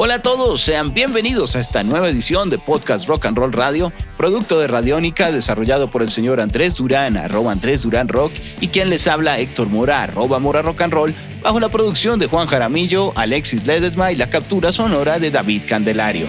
Hola 0.00 0.14
a 0.14 0.22
todos, 0.22 0.60
sean 0.60 0.94
bienvenidos 0.94 1.56
a 1.56 1.60
esta 1.60 1.82
nueva 1.82 2.08
edición 2.08 2.50
de 2.50 2.58
Podcast 2.58 3.08
Rock 3.08 3.26
and 3.26 3.36
Roll 3.36 3.52
Radio, 3.52 3.92
producto 4.16 4.60
de 4.60 4.68
Radiónica 4.68 5.32
desarrollado 5.32 5.90
por 5.90 6.02
el 6.02 6.08
señor 6.08 6.40
Andrés 6.40 6.76
Durán, 6.76 7.16
arroba 7.16 7.50
Andrés 7.50 7.82
Durán 7.82 8.06
Rock, 8.06 8.30
y 8.60 8.68
quien 8.68 8.90
les 8.90 9.08
habla 9.08 9.40
Héctor 9.40 9.66
Mora, 9.66 10.04
arroba 10.04 10.38
Mora 10.38 10.62
Rock 10.62 10.82
and 10.82 10.92
Roll, 10.92 11.14
bajo 11.42 11.58
la 11.58 11.68
producción 11.68 12.20
de 12.20 12.28
Juan 12.28 12.46
Jaramillo, 12.46 13.12
Alexis 13.16 13.66
Ledesma 13.66 14.12
y 14.12 14.14
la 14.14 14.30
captura 14.30 14.70
sonora 14.70 15.18
de 15.18 15.32
David 15.32 15.62
Candelario. 15.66 16.28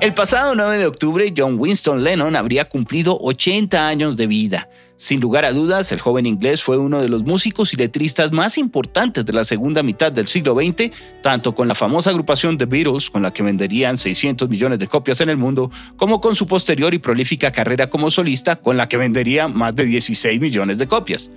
El 0.00 0.14
pasado 0.14 0.54
9 0.54 0.78
de 0.78 0.86
octubre, 0.86 1.34
John 1.36 1.56
Winston 1.58 2.02
Lennon 2.02 2.36
habría 2.36 2.70
cumplido 2.70 3.18
80 3.20 3.86
años 3.86 4.16
de 4.16 4.26
vida. 4.26 4.70
Sin 5.00 5.18
lugar 5.18 5.46
a 5.46 5.52
dudas, 5.54 5.92
el 5.92 5.98
joven 5.98 6.26
inglés 6.26 6.62
fue 6.62 6.76
uno 6.76 7.00
de 7.00 7.08
los 7.08 7.24
músicos 7.24 7.72
y 7.72 7.78
letristas 7.78 8.32
más 8.32 8.58
importantes 8.58 9.24
de 9.24 9.32
la 9.32 9.44
segunda 9.44 9.82
mitad 9.82 10.12
del 10.12 10.26
siglo 10.26 10.54
XX, 10.54 10.90
tanto 11.22 11.54
con 11.54 11.68
la 11.68 11.74
famosa 11.74 12.10
agrupación 12.10 12.58
The 12.58 12.66
Beatles, 12.66 13.08
con 13.08 13.22
la 13.22 13.32
que 13.32 13.42
venderían 13.42 13.96
600 13.96 14.50
millones 14.50 14.78
de 14.78 14.88
copias 14.88 15.22
en 15.22 15.30
el 15.30 15.38
mundo, 15.38 15.70
como 15.96 16.20
con 16.20 16.36
su 16.36 16.46
posterior 16.46 16.92
y 16.92 16.98
prolífica 16.98 17.50
carrera 17.50 17.88
como 17.88 18.10
solista, 18.10 18.56
con 18.56 18.76
la 18.76 18.90
que 18.90 18.98
vendería 18.98 19.48
más 19.48 19.74
de 19.74 19.86
16 19.86 20.38
millones 20.38 20.76
de 20.76 20.86
copias. 20.86 21.30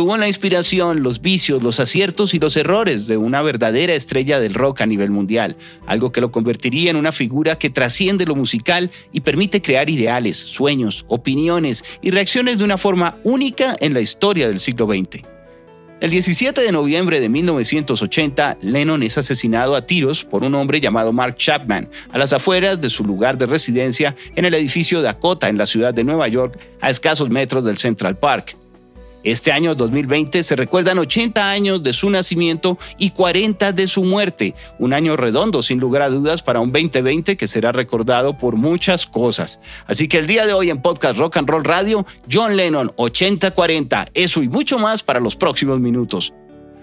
Tuvo 0.00 0.16
la 0.16 0.28
inspiración, 0.28 1.02
los 1.02 1.20
vicios, 1.20 1.62
los 1.62 1.78
aciertos 1.78 2.32
y 2.32 2.38
los 2.38 2.56
errores 2.56 3.06
de 3.06 3.18
una 3.18 3.42
verdadera 3.42 3.92
estrella 3.92 4.40
del 4.40 4.54
rock 4.54 4.80
a 4.80 4.86
nivel 4.86 5.10
mundial, 5.10 5.58
algo 5.86 6.10
que 6.10 6.22
lo 6.22 6.30
convertiría 6.30 6.90
en 6.90 6.96
una 6.96 7.12
figura 7.12 7.58
que 7.58 7.68
trasciende 7.68 8.24
lo 8.24 8.34
musical 8.34 8.90
y 9.12 9.20
permite 9.20 9.60
crear 9.60 9.90
ideales, 9.90 10.38
sueños, 10.38 11.04
opiniones 11.08 11.84
y 12.00 12.12
reacciones 12.12 12.56
de 12.56 12.64
una 12.64 12.78
forma 12.78 13.18
única 13.24 13.76
en 13.78 13.92
la 13.92 14.00
historia 14.00 14.48
del 14.48 14.58
siglo 14.58 14.86
XX. 14.86 15.22
El 16.00 16.10
17 16.10 16.62
de 16.62 16.72
noviembre 16.72 17.20
de 17.20 17.28
1980, 17.28 18.56
Lennon 18.62 19.02
es 19.02 19.18
asesinado 19.18 19.76
a 19.76 19.84
tiros 19.84 20.24
por 20.24 20.44
un 20.44 20.54
hombre 20.54 20.80
llamado 20.80 21.12
Mark 21.12 21.36
Chapman 21.36 21.90
a 22.10 22.16
las 22.16 22.32
afueras 22.32 22.80
de 22.80 22.88
su 22.88 23.04
lugar 23.04 23.36
de 23.36 23.44
residencia 23.44 24.16
en 24.34 24.46
el 24.46 24.54
edificio 24.54 25.02
Dakota 25.02 25.50
en 25.50 25.58
la 25.58 25.66
ciudad 25.66 25.92
de 25.92 26.04
Nueva 26.04 26.26
York, 26.28 26.58
a 26.80 26.88
escasos 26.88 27.28
metros 27.28 27.66
del 27.66 27.76
Central 27.76 28.16
Park. 28.16 28.56
Este 29.22 29.52
año 29.52 29.74
2020 29.74 30.42
se 30.42 30.56
recuerdan 30.56 30.98
80 30.98 31.50
años 31.50 31.82
de 31.82 31.92
su 31.92 32.08
nacimiento 32.08 32.78
y 32.96 33.10
40 33.10 33.72
de 33.72 33.86
su 33.86 34.02
muerte, 34.02 34.54
un 34.78 34.94
año 34.94 35.16
redondo 35.16 35.62
sin 35.62 35.78
lugar 35.78 36.02
a 36.02 36.08
dudas 36.08 36.42
para 36.42 36.60
un 36.60 36.72
2020 36.72 37.36
que 37.36 37.46
será 37.46 37.70
recordado 37.70 38.38
por 38.38 38.56
muchas 38.56 39.06
cosas. 39.06 39.60
Así 39.86 40.08
que 40.08 40.18
el 40.18 40.26
día 40.26 40.46
de 40.46 40.54
hoy 40.54 40.70
en 40.70 40.80
Podcast 40.80 41.18
Rock 41.18 41.36
and 41.36 41.50
Roll 41.50 41.64
Radio, 41.64 42.06
John 42.32 42.56
Lennon 42.56 42.92
8040, 42.96 44.06
eso 44.14 44.42
y 44.42 44.48
mucho 44.48 44.78
más 44.78 45.02
para 45.02 45.20
los 45.20 45.36
próximos 45.36 45.80
minutos. 45.80 46.32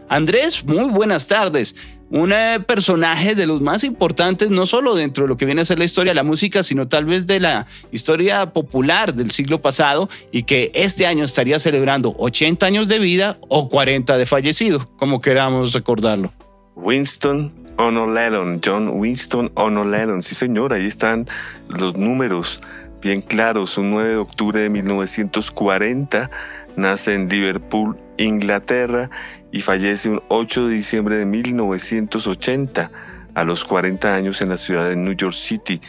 Andrés, 0.08 0.64
muy 0.64 0.90
buenas 0.92 1.28
tardes 1.28 1.76
un 2.10 2.32
eh, 2.32 2.60
personaje 2.66 3.36
de 3.36 3.48
los 3.48 3.62
más 3.62 3.84
importantes, 3.84 4.50
no 4.50 4.66
solo 4.66 4.96
dentro 4.96 5.26
de 5.26 5.30
lo 5.30 5.38
que 5.38 5.46
viene 5.46 5.62
a 5.62 5.66
ser 5.66 5.80
la 5.80 5.86
historia 5.86 6.12
de 6.12 6.16
la 6.16 6.24
música, 6.24 6.64
sino 6.64 6.88
tal 6.88 7.06
vez 7.06 7.28
de 7.28 7.40
la 7.40 7.68
historia 7.92 8.54
popular 8.54 9.14
del 9.14 9.32
siglo 9.32 9.62
pasado 9.62 10.10
y 10.32 10.44
que 10.44 10.72
este 10.74 11.06
año 11.06 11.24
estaría 11.24 11.60
celebrando 11.60 12.16
80 12.18 12.66
años 12.66 12.88
de 12.88 13.00
vida 13.00 13.38
o 13.50 13.70
40 13.70 14.18
de 14.18 14.26
fallecido, 14.26 14.88
como 14.98 15.22
queramos 15.22 15.74
recordarlo. 15.74 16.32
Winston 16.76 17.54
O'Nolan, 17.78 18.62
John 18.64 18.90
Winston 18.90 19.52
O'Nolan, 19.56 20.22
sí 20.22 20.36
señor, 20.36 20.74
ahí 20.74 20.86
están 20.86 21.28
los 21.68 21.96
números 21.96 22.62
bien 23.02 23.22
claros, 23.22 23.78
un 23.78 23.92
9 23.92 24.10
de 24.12 24.18
octubre 24.18 24.60
de 24.60 24.70
1940, 24.70 26.30
nace 26.76 27.14
en 27.14 27.30
Liverpool, 27.30 27.98
Inglaterra, 28.18 29.10
y 29.52 29.62
fallece 29.62 30.10
un 30.10 30.22
8 30.28 30.68
de 30.68 30.76
diciembre 30.76 31.18
de 31.18 31.26
1980 31.26 32.92
a 33.34 33.44
los 33.44 33.64
40 33.66 34.16
años 34.16 34.42
en 34.42 34.50
la 34.50 34.58
ciudad 34.58 34.90
de 34.90 34.96
New 34.96 35.14
York 35.14 35.34
City. 35.34 35.82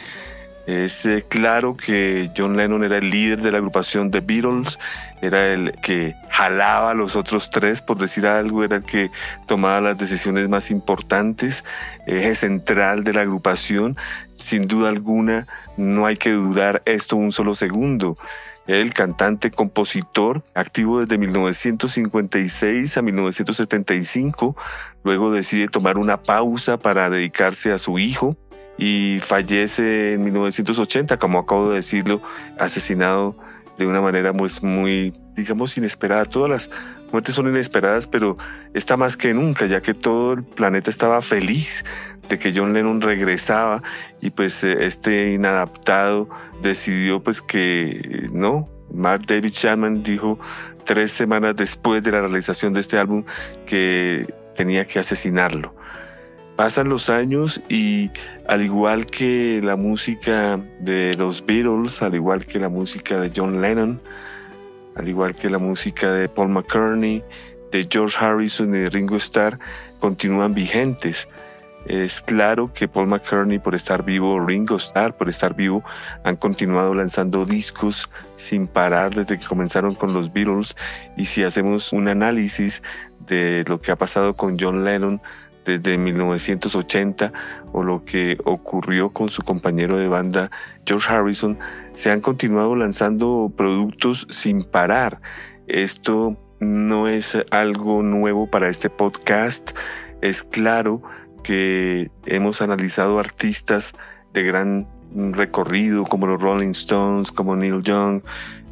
Es 0.67 1.03
eh, 1.07 1.25
claro 1.27 1.75
que 1.75 2.29
John 2.37 2.55
Lennon 2.55 2.83
era 2.83 2.97
el 2.97 3.09
líder 3.09 3.41
de 3.41 3.51
la 3.51 3.57
agrupación 3.57 4.11
The 4.11 4.19
Beatles, 4.19 4.77
era 5.19 5.51
el 5.51 5.71
que 5.81 6.13
jalaba 6.29 6.91
a 6.91 6.93
los 6.93 7.15
otros 7.15 7.49
tres, 7.49 7.81
por 7.81 7.97
decir 7.97 8.27
algo, 8.27 8.63
era 8.63 8.75
el 8.75 8.83
que 8.83 9.09
tomaba 9.47 9.81
las 9.81 9.97
decisiones 9.97 10.47
más 10.47 10.69
importantes, 10.69 11.65
eje 12.05 12.35
central 12.35 13.03
de 13.03 13.13
la 13.13 13.21
agrupación. 13.21 13.97
Sin 14.35 14.67
duda 14.67 14.89
alguna, 14.89 15.47
no 15.75 16.05
hay 16.05 16.17
que 16.17 16.33
dudar 16.33 16.83
esto 16.85 17.15
un 17.15 17.31
solo 17.31 17.55
segundo 17.55 18.15
el 18.69 18.93
cantante, 18.93 19.49
compositor, 19.49 20.43
activo 20.53 21.01
desde 21.01 21.17
1956 21.17 22.97
a 22.97 23.01
1975. 23.01 24.55
Luego 25.03 25.31
decide 25.31 25.67
tomar 25.69 25.97
una 25.97 26.21
pausa 26.21 26.77
para 26.77 27.09
dedicarse 27.09 27.71
a 27.71 27.79
su 27.79 27.97
hijo 27.97 28.37
y 28.77 29.17
fallece 29.21 30.13
en 30.13 30.23
1980, 30.23 31.17
como 31.17 31.39
acabo 31.39 31.71
de 31.71 31.77
decirlo, 31.77 32.21
asesinado 32.59 33.35
de 33.79 33.87
una 33.87 34.01
manera 34.01 34.33
pues, 34.33 34.61
muy, 34.61 35.15
digamos, 35.35 35.75
inesperada. 35.75 36.25
Todas 36.25 36.49
las 36.51 36.69
muertes 37.11 37.33
son 37.33 37.47
inesperadas, 37.47 38.05
pero 38.05 38.37
está 38.75 38.97
más 38.97 39.17
que 39.17 39.33
nunca, 39.33 39.65
ya 39.65 39.81
que 39.81 39.95
todo 39.95 40.33
el 40.33 40.43
planeta 40.43 40.91
estaba 40.91 41.23
feliz 41.23 41.83
que 42.37 42.53
John 42.55 42.73
Lennon 42.73 43.01
regresaba 43.01 43.81
y 44.21 44.29
pues 44.29 44.63
eh, 44.63 44.85
este 44.85 45.33
inadaptado 45.33 46.29
decidió 46.61 47.23
pues 47.23 47.41
que 47.41 48.27
no, 48.31 48.69
Mark 48.93 49.23
David 49.25 49.51
Chapman 49.51 50.03
dijo 50.03 50.39
tres 50.85 51.11
semanas 51.11 51.55
después 51.55 52.03
de 52.03 52.11
la 52.11 52.21
realización 52.21 52.73
de 52.73 52.81
este 52.81 52.97
álbum 52.97 53.23
que 53.65 54.31
tenía 54.55 54.85
que 54.85 54.99
asesinarlo. 54.99 55.73
Pasan 56.55 56.89
los 56.89 57.09
años 57.09 57.61
y 57.69 58.11
al 58.47 58.61
igual 58.61 59.05
que 59.05 59.61
la 59.63 59.77
música 59.77 60.59
de 60.79 61.13
los 61.17 61.45
Beatles, 61.45 62.01
al 62.01 62.15
igual 62.15 62.45
que 62.45 62.59
la 62.59 62.67
música 62.67 63.19
de 63.21 63.31
John 63.33 63.61
Lennon, 63.61 64.01
al 64.95 65.07
igual 65.07 65.35
que 65.35 65.49
la 65.49 65.59
música 65.59 66.11
de 66.11 66.27
Paul 66.27 66.49
McCartney, 66.49 67.23
de 67.71 67.87
George 67.89 68.17
Harrison 68.19 68.75
y 68.75 68.79
de 68.79 68.89
Ringo 68.89 69.15
Starr, 69.15 69.59
continúan 69.99 70.53
vigentes. 70.53 71.29
Es 71.85 72.21
claro 72.21 72.71
que 72.73 72.87
Paul 72.87 73.07
McCartney 73.07 73.59
por 73.59 73.73
estar 73.73 74.03
vivo, 74.03 74.39
Ringo 74.45 74.75
Starr 74.75 75.15
por 75.15 75.29
estar 75.29 75.55
vivo, 75.55 75.83
han 76.23 76.35
continuado 76.35 76.93
lanzando 76.93 77.45
discos 77.45 78.09
sin 78.35 78.67
parar 78.67 79.15
desde 79.15 79.39
que 79.39 79.45
comenzaron 79.45 79.95
con 79.95 80.13
los 80.13 80.31
Beatles. 80.31 80.75
Y 81.17 81.25
si 81.25 81.43
hacemos 81.43 81.93
un 81.93 82.07
análisis 82.07 82.83
de 83.27 83.63
lo 83.67 83.81
que 83.81 83.91
ha 83.91 83.95
pasado 83.95 84.35
con 84.35 84.57
John 84.59 84.83
Lennon 84.83 85.21
desde 85.65 85.97
1980 85.97 87.31
o 87.71 87.83
lo 87.83 88.03
que 88.03 88.37
ocurrió 88.43 89.11
con 89.11 89.29
su 89.29 89.41
compañero 89.41 89.97
de 89.97 90.07
banda 90.07 90.51
George 90.85 91.11
Harrison, 91.11 91.57
se 91.93 92.11
han 92.11 92.21
continuado 92.21 92.75
lanzando 92.75 93.51
productos 93.55 94.27
sin 94.29 94.63
parar. 94.63 95.21
Esto 95.67 96.37
no 96.59 97.07
es 97.07 97.37
algo 97.51 98.03
nuevo 98.03 98.47
para 98.47 98.69
este 98.69 98.89
podcast. 98.89 99.71
Es 100.21 100.43
claro 100.43 101.01
que 101.43 102.11
hemos 102.25 102.61
analizado 102.61 103.19
artistas 103.19 103.93
de 104.33 104.43
gran 104.43 104.87
recorrido 105.31 106.05
como 106.05 106.27
los 106.27 106.41
Rolling 106.41 106.71
Stones, 106.71 107.31
como 107.31 107.55
Neil 107.55 107.81
Young, 107.81 108.21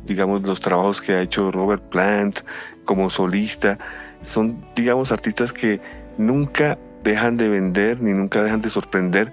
digamos 0.05 0.41
los 0.43 0.59
trabajos 0.59 1.01
que 1.01 1.13
ha 1.13 1.21
hecho 1.21 1.51
Robert 1.51 1.83
Plant 1.89 2.39
como 2.85 3.09
solista, 3.09 3.77
son 4.21 4.63
digamos 4.75 5.11
artistas 5.11 5.51
que 5.51 5.81
nunca 6.17 6.77
dejan 7.03 7.37
de 7.37 7.49
vender 7.49 8.01
ni 8.01 8.13
nunca 8.13 8.43
dejan 8.43 8.61
de 8.61 8.69
sorprender, 8.69 9.31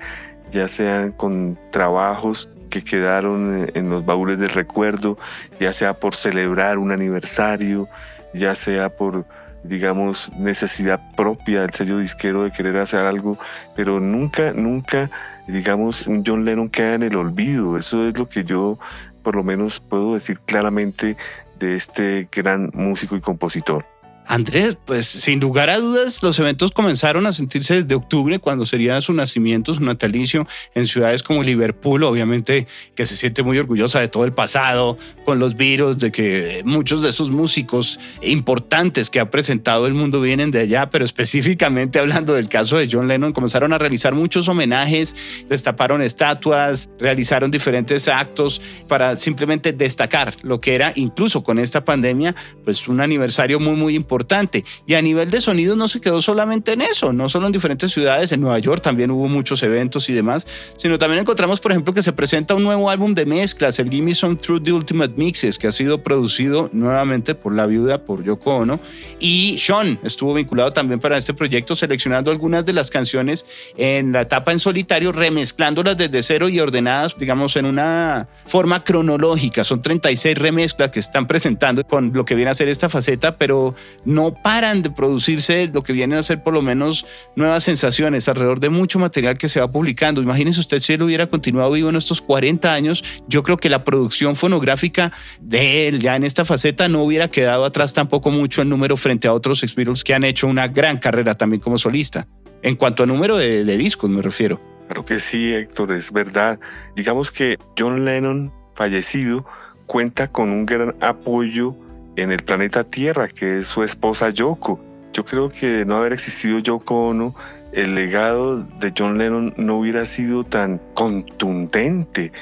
ya 0.51 0.69
sean 0.69 1.13
con 1.13 1.59
trabajos 1.71 2.49
que 2.71 2.83
quedaron 2.83 3.71
en 3.75 3.91
los 3.91 4.05
baúles 4.05 4.39
del 4.39 4.51
recuerdo, 4.51 5.17
ya 5.61 5.73
sea 5.73 5.95
por 5.95 6.15
celebrar 6.15 6.79
un 6.79 6.91
aniversario, 6.91 7.89
ya 8.33 8.55
sea 8.55 8.97
por 8.97 9.27
digamos, 9.65 10.31
necesidad 10.39 11.01
propia 11.17 11.63
del 11.63 11.71
sello 11.71 11.99
disquero 11.99 12.45
de 12.45 12.53
querer 12.53 12.77
hacer 12.77 13.01
algo, 13.01 13.39
pero 13.75 13.99
nunca, 13.99 14.53
nunca, 14.53 15.11
digamos, 15.49 16.07
un 16.07 16.23
John 16.25 16.45
Lennon 16.45 16.69
queda 16.69 16.95
en 16.95 17.03
el 17.03 17.17
olvido. 17.17 17.77
Eso 17.79 18.07
es 18.07 18.17
lo 18.19 18.29
que 18.29 18.45
yo, 18.45 18.79
por 19.23 19.35
lo 19.35 19.43
menos, 19.43 19.81
puedo 19.81 20.15
decir 20.15 20.39
claramente 20.41 21.17
de 21.59 21.77
este 21.77 22.29
gran 22.31 22.71
músico 22.75 23.17
y 23.17 23.21
compositor. 23.21 23.87
Andrés, 24.27 24.79
pues 24.87 25.07
sin 25.07 25.39
lugar 25.39 25.69
a 25.69 25.79
dudas, 25.79 26.23
los 26.23 26.39
eventos 26.39 26.71
comenzaron 26.71 27.27
a 27.27 27.33
sentirse 27.33 27.83
desde 27.83 27.95
octubre, 27.95 28.39
cuando 28.39 28.65
sería 28.65 28.99
su 29.03 29.13
nacimiento, 29.13 29.75
su 29.75 29.83
natalicio, 29.83 30.47
en 30.75 30.87
ciudades 30.87 31.23
como 31.23 31.43
Liverpool, 31.43 32.05
obviamente 32.05 32.67
que 32.95 33.05
se 33.05 33.17
siente 33.17 33.43
muy 33.43 33.59
orgullosa 33.59 34.01
de 34.01 34.09
todo 34.09 34.25
el 34.25 34.33
pasado, 34.33 34.97
con 35.27 35.39
los 35.39 35.57
virus, 35.57 35.99
de 35.99 36.11
que 36.11 36.63
muchos 36.65 37.03
de 37.03 37.11
esos 37.11 37.31
músicos 37.31 38.01
importantes 38.23 39.11
que 39.11 39.21
ha 39.21 39.31
presentado 39.31 39.87
el 39.87 39.93
mundo 39.93 40.23
vienen 40.23 40.51
de 40.51 40.61
allá, 40.61 40.89
pero 40.89 41.05
específicamente 41.05 41.99
hablando 41.99 42.33
del 42.33 42.49
caso 42.49 42.79
de 42.79 42.89
John 42.91 43.09
Lennon, 43.09 43.35
comenzaron 43.35 43.75
a 43.75 43.79
realizar 43.79 44.15
muchos 44.15 44.49
homenajes, 44.49 45.15
destaparon 45.51 46.01
estatuas, 46.01 46.89
realizaron 46.99 47.51
diferentes 47.51 48.09
actos 48.09 48.63
para 48.89 49.17
simplemente 49.17 49.73
destacar 49.73 50.35
lo 50.43 50.63
que 50.63 50.75
era, 50.75 50.93
incluso 50.95 51.43
con 51.43 51.59
esta 51.59 51.85
pandemia, 51.85 52.35
pues 52.65 52.89
un 52.89 53.03
aniversario 53.03 53.61
muy, 53.61 53.75
muy 53.75 53.95
importante 53.95 54.14
importante. 54.15 54.65
Y 54.87 54.95
a 54.95 55.03
nivel 55.03 55.31
de 55.31 55.41
sonido 55.41 55.75
no 55.75 55.89
se 55.89 56.01
quedó 56.01 56.21
solamente 56.21 56.73
en 56.73 56.83
eso, 56.83 57.13
no 57.13 57.29
solo 57.29 57.47
en 57.47 57.53
diferentes 57.53 57.91
ciudades, 57.91 58.31
en 58.31 58.41
Nueva 58.41 58.61
York 58.61 58.81
también 58.81 59.11
hubo 59.11 59.27
muchos 59.27 59.63
eventos 59.65 60.09
y 60.09 60.13
demás, 60.13 60.47
sino 60.77 60.99
también 60.99 61.21
encontramos, 61.21 61.61
por 61.61 61.73
ejemplo, 61.73 61.93
que 61.93 62.03
se 62.03 62.13
presenta 62.13 62.55
un 62.55 62.63
nuevo 62.63 62.91
álbum 62.91 63.13
de 63.13 63.27
mezclas, 63.27 63.81
el 63.81 63.91
Gimme 63.91 64.15
Some 64.15 64.37
Through 64.37 64.63
the 64.63 64.73
Ultimate 64.73 65.15
Mixes, 65.17 65.59
que 65.59 65.67
ha 65.67 65.73
sido 65.73 66.03
producido 66.03 66.71
nuevamente 66.73 67.35
por 67.35 67.55
la 67.55 67.67
viuda, 67.67 68.05
por 68.05 68.23
Yoko 68.23 68.59
Ono. 68.59 68.79
Y 69.19 69.57
Sean 69.59 69.99
estuvo 70.05 70.33
vinculado 70.33 70.73
también 70.73 71.01
para 71.01 71.19
este 71.19 71.35
proyecto, 71.35 71.75
seleccionando 71.75 72.31
algunas 72.31 72.65
de 72.65 72.73
las 72.73 72.91
canciones 72.91 73.47
en 73.77 74.13
la 74.13 74.21
etapa 74.23 74.53
en 74.53 74.61
solitario, 74.61 75.11
remezclándolas 75.11 75.97
desde 75.97 76.23
cero 76.23 76.49
y 76.49 76.61
ordenadas, 76.61 77.17
digamos, 77.19 77.57
en 77.57 77.67
una 77.67 78.29
forma 78.47 78.85
cronológica. 78.85 79.65
Son 79.65 79.83
36 79.83 80.39
remezclas 80.39 80.91
que 80.91 81.01
están 81.01 81.27
presentando 81.27 81.83
con 81.85 82.13
lo 82.13 82.25
que 82.25 82.37
viene 82.37 82.53
a 82.53 82.55
ser 82.55 82.69
esta 82.69 82.89
faceta, 82.89 83.37
pero 83.37 83.75
no 84.05 84.35
paran 84.35 84.83
de 84.83 84.91
producirse 84.91 85.69
lo 85.73 85.83
que 85.83 85.93
vienen 85.93 86.19
a 86.19 86.23
ser 86.23 86.43
por 86.43 86.55
lo 86.55 86.63
menos 86.63 87.07
nuevas 87.37 87.65
sensaciones 87.65 88.29
alrededor 88.29 88.61
de 88.61 88.69
mucho 88.69 88.99
material 88.99 89.39
que 89.39 89.49
se 89.49 89.61
va 89.61 89.71
publicando. 89.71 90.23
Imagínense 90.23 90.61
usted 90.61 90.79
si 90.79 90.95
él 90.95 91.03
hubiera 91.03 91.27
continuado 91.27 91.73
vivo 91.73 91.89
en 91.89 91.97
estos 91.97 92.21
40 92.23 92.73
años, 92.73 93.23
yo 93.29 93.43
creo 93.43 93.57
que 93.57 93.69
la 93.69 93.85
producción 93.85 94.37
fonográfica 94.37 95.13
de 95.41 95.89
él 95.89 96.01
ya 96.01 96.17
en 96.17 96.25
esta 96.25 96.45
faceta 96.45 96.89
no 96.89 97.03
hubiera 97.03 97.29
quedado 97.29 97.65
atrás 97.65 97.95
tampoco 97.95 98.31
mucho 98.31 98.63
en 98.63 98.69
número 98.69 98.97
frente 98.97 99.29
a 99.29 99.33
otros 99.33 99.63
ex 99.63 99.75
que 100.05 100.15
han 100.15 100.25
hecho 100.25 100.47
una 100.47 100.69
gran 100.69 100.99
carrera 100.99 101.35
también 101.35 101.61
como 101.61 101.79
solista. 101.79 102.27
En 102.63 102.77
cuanto 102.77 103.03
a 103.03 103.07
número 103.07 103.37
de, 103.37 103.65
de 103.65 103.77
discos 103.77 104.09
me 104.09 104.23
refiero. 104.23 104.61
Claro 104.87 105.05
que 105.05 105.21
sí, 105.21 105.53
Héctor, 105.53 105.93
es 105.93 106.13
verdad. 106.13 106.61
Digamos 106.95 107.31
que 107.31 107.57
John 107.79 108.05
Lennon, 108.05 108.53
fallecido, 108.75 109.47
cuenta 109.87 110.29
con 110.29 110.51
un 110.51 110.67
gran 110.67 110.95
apoyo 111.01 111.77
en 112.17 112.33
el 112.33 112.43
planeta 112.43 112.85
Tierra, 112.85 113.29
que 113.29 113.59
es 113.59 113.67
su 113.67 113.83
esposa 113.83 114.31
Yoko. 114.31 114.81
Yo 115.13 115.25
creo 115.25 115.49
que 115.49 115.67
de 115.67 115.87
no 115.87 115.97
haber 115.97 116.13
existido 116.13 116.59
Yoko 116.59 117.09
Ono, 117.09 117.35
el 117.73 117.95
legado 117.95 118.63
de 118.63 118.93
John 118.97 119.19
Lennon 119.19 119.55
no 119.57 119.79
hubiera 119.79 120.07
sido 120.07 120.45
tan 120.45 120.81
contundente. 120.95 122.33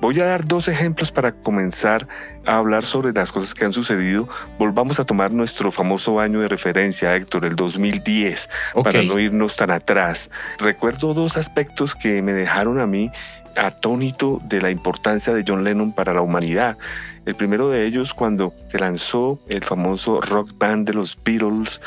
Voy 0.00 0.20
a 0.20 0.26
dar 0.26 0.46
dos 0.46 0.68
ejemplos 0.68 1.10
para 1.10 1.32
comenzar 1.32 2.06
a 2.46 2.58
hablar 2.58 2.84
sobre 2.84 3.12
las 3.12 3.32
cosas 3.32 3.52
que 3.52 3.64
han 3.64 3.72
sucedido. 3.72 4.28
Volvamos 4.56 5.00
a 5.00 5.04
tomar 5.04 5.32
nuestro 5.32 5.72
famoso 5.72 6.20
año 6.20 6.40
de 6.40 6.46
referencia, 6.46 7.16
Héctor, 7.16 7.44
el 7.44 7.56
2010, 7.56 8.48
para 8.84 9.02
no 9.02 9.18
irnos 9.18 9.56
tan 9.56 9.72
atrás. 9.72 10.30
Recuerdo 10.58 11.14
dos 11.14 11.36
aspectos 11.36 11.96
que 11.96 12.22
me 12.22 12.32
dejaron 12.32 12.78
a 12.78 12.86
mí 12.86 13.10
atónito 13.56 14.40
de 14.44 14.60
la 14.60 14.70
importancia 14.70 15.34
de 15.34 15.44
John 15.46 15.64
Lennon 15.64 15.92
para 15.92 16.12
la 16.12 16.22
humanidad. 16.22 16.78
El 17.24 17.34
primero 17.34 17.68
de 17.68 17.86
ellos 17.86 18.14
cuando 18.14 18.54
se 18.68 18.78
lanzó 18.78 19.38
el 19.48 19.62
famoso 19.64 20.20
rock 20.20 20.50
band 20.58 20.86
de 20.86 20.94
los 20.94 21.18
Beatles, 21.22 21.80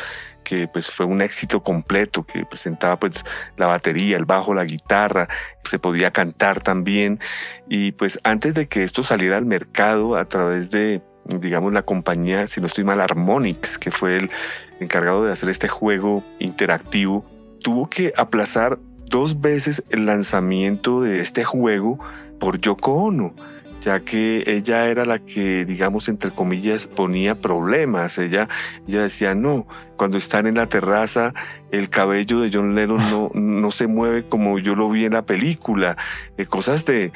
que 0.43 0.67
pues 0.67 0.89
fue 0.89 1.05
un 1.05 1.21
éxito 1.21 1.63
completo, 1.63 2.23
que 2.23 2.45
presentaba 2.45 2.99
pues 2.99 3.23
la 3.57 3.67
batería, 3.67 4.17
el 4.17 4.25
bajo, 4.25 4.53
la 4.53 4.65
guitarra, 4.65 5.27
se 5.63 5.79
podía 5.79 6.11
cantar 6.11 6.61
también. 6.61 7.19
Y 7.69 7.91
pues 7.93 8.19
antes 8.23 8.53
de 8.53 8.67
que 8.67 8.83
esto 8.83 9.03
saliera 9.03 9.37
al 9.37 9.45
mercado 9.45 10.15
a 10.15 10.25
través 10.25 10.71
de, 10.71 11.01
digamos, 11.25 11.73
la 11.73 11.83
compañía, 11.83 12.47
si 12.47 12.59
no 12.59 12.67
estoy 12.67 12.83
mal, 12.83 13.01
Harmonix, 13.01 13.77
que 13.77 13.91
fue 13.91 14.17
el 14.17 14.29
encargado 14.79 15.23
de 15.23 15.31
hacer 15.31 15.49
este 15.49 15.67
juego 15.67 16.23
interactivo, 16.39 17.25
tuvo 17.63 17.89
que 17.89 18.13
aplazar 18.17 18.79
dos 19.11 19.41
veces 19.41 19.83
el 19.91 20.07
lanzamiento 20.07 21.01
de 21.01 21.21
este 21.21 21.43
juego 21.43 21.99
por 22.39 22.59
Yoko 22.59 22.93
Ono 22.93 23.35
ya 23.81 23.99
que 24.01 24.43
ella 24.45 24.87
era 24.87 25.05
la 25.05 25.19
que, 25.19 25.65
digamos, 25.65 26.07
entre 26.07 26.31
comillas, 26.31 26.87
ponía 26.87 27.41
problemas. 27.41 28.17
Ella, 28.19 28.47
ella 28.87 29.03
decía, 29.03 29.33
no, 29.35 29.65
cuando 29.97 30.17
están 30.17 30.45
en 30.45 30.55
la 30.55 30.67
terraza, 30.67 31.33
el 31.71 31.89
cabello 31.89 32.41
de 32.41 32.51
John 32.53 32.75
Lennon 32.75 33.01
no, 33.09 33.31
no 33.33 33.71
se 33.71 33.87
mueve 33.87 34.25
como 34.27 34.59
yo 34.59 34.75
lo 34.75 34.89
vi 34.89 35.05
en 35.05 35.13
la 35.13 35.25
película. 35.25 35.97
Eh, 36.37 36.45
cosas 36.45 36.85
de, 36.85 37.11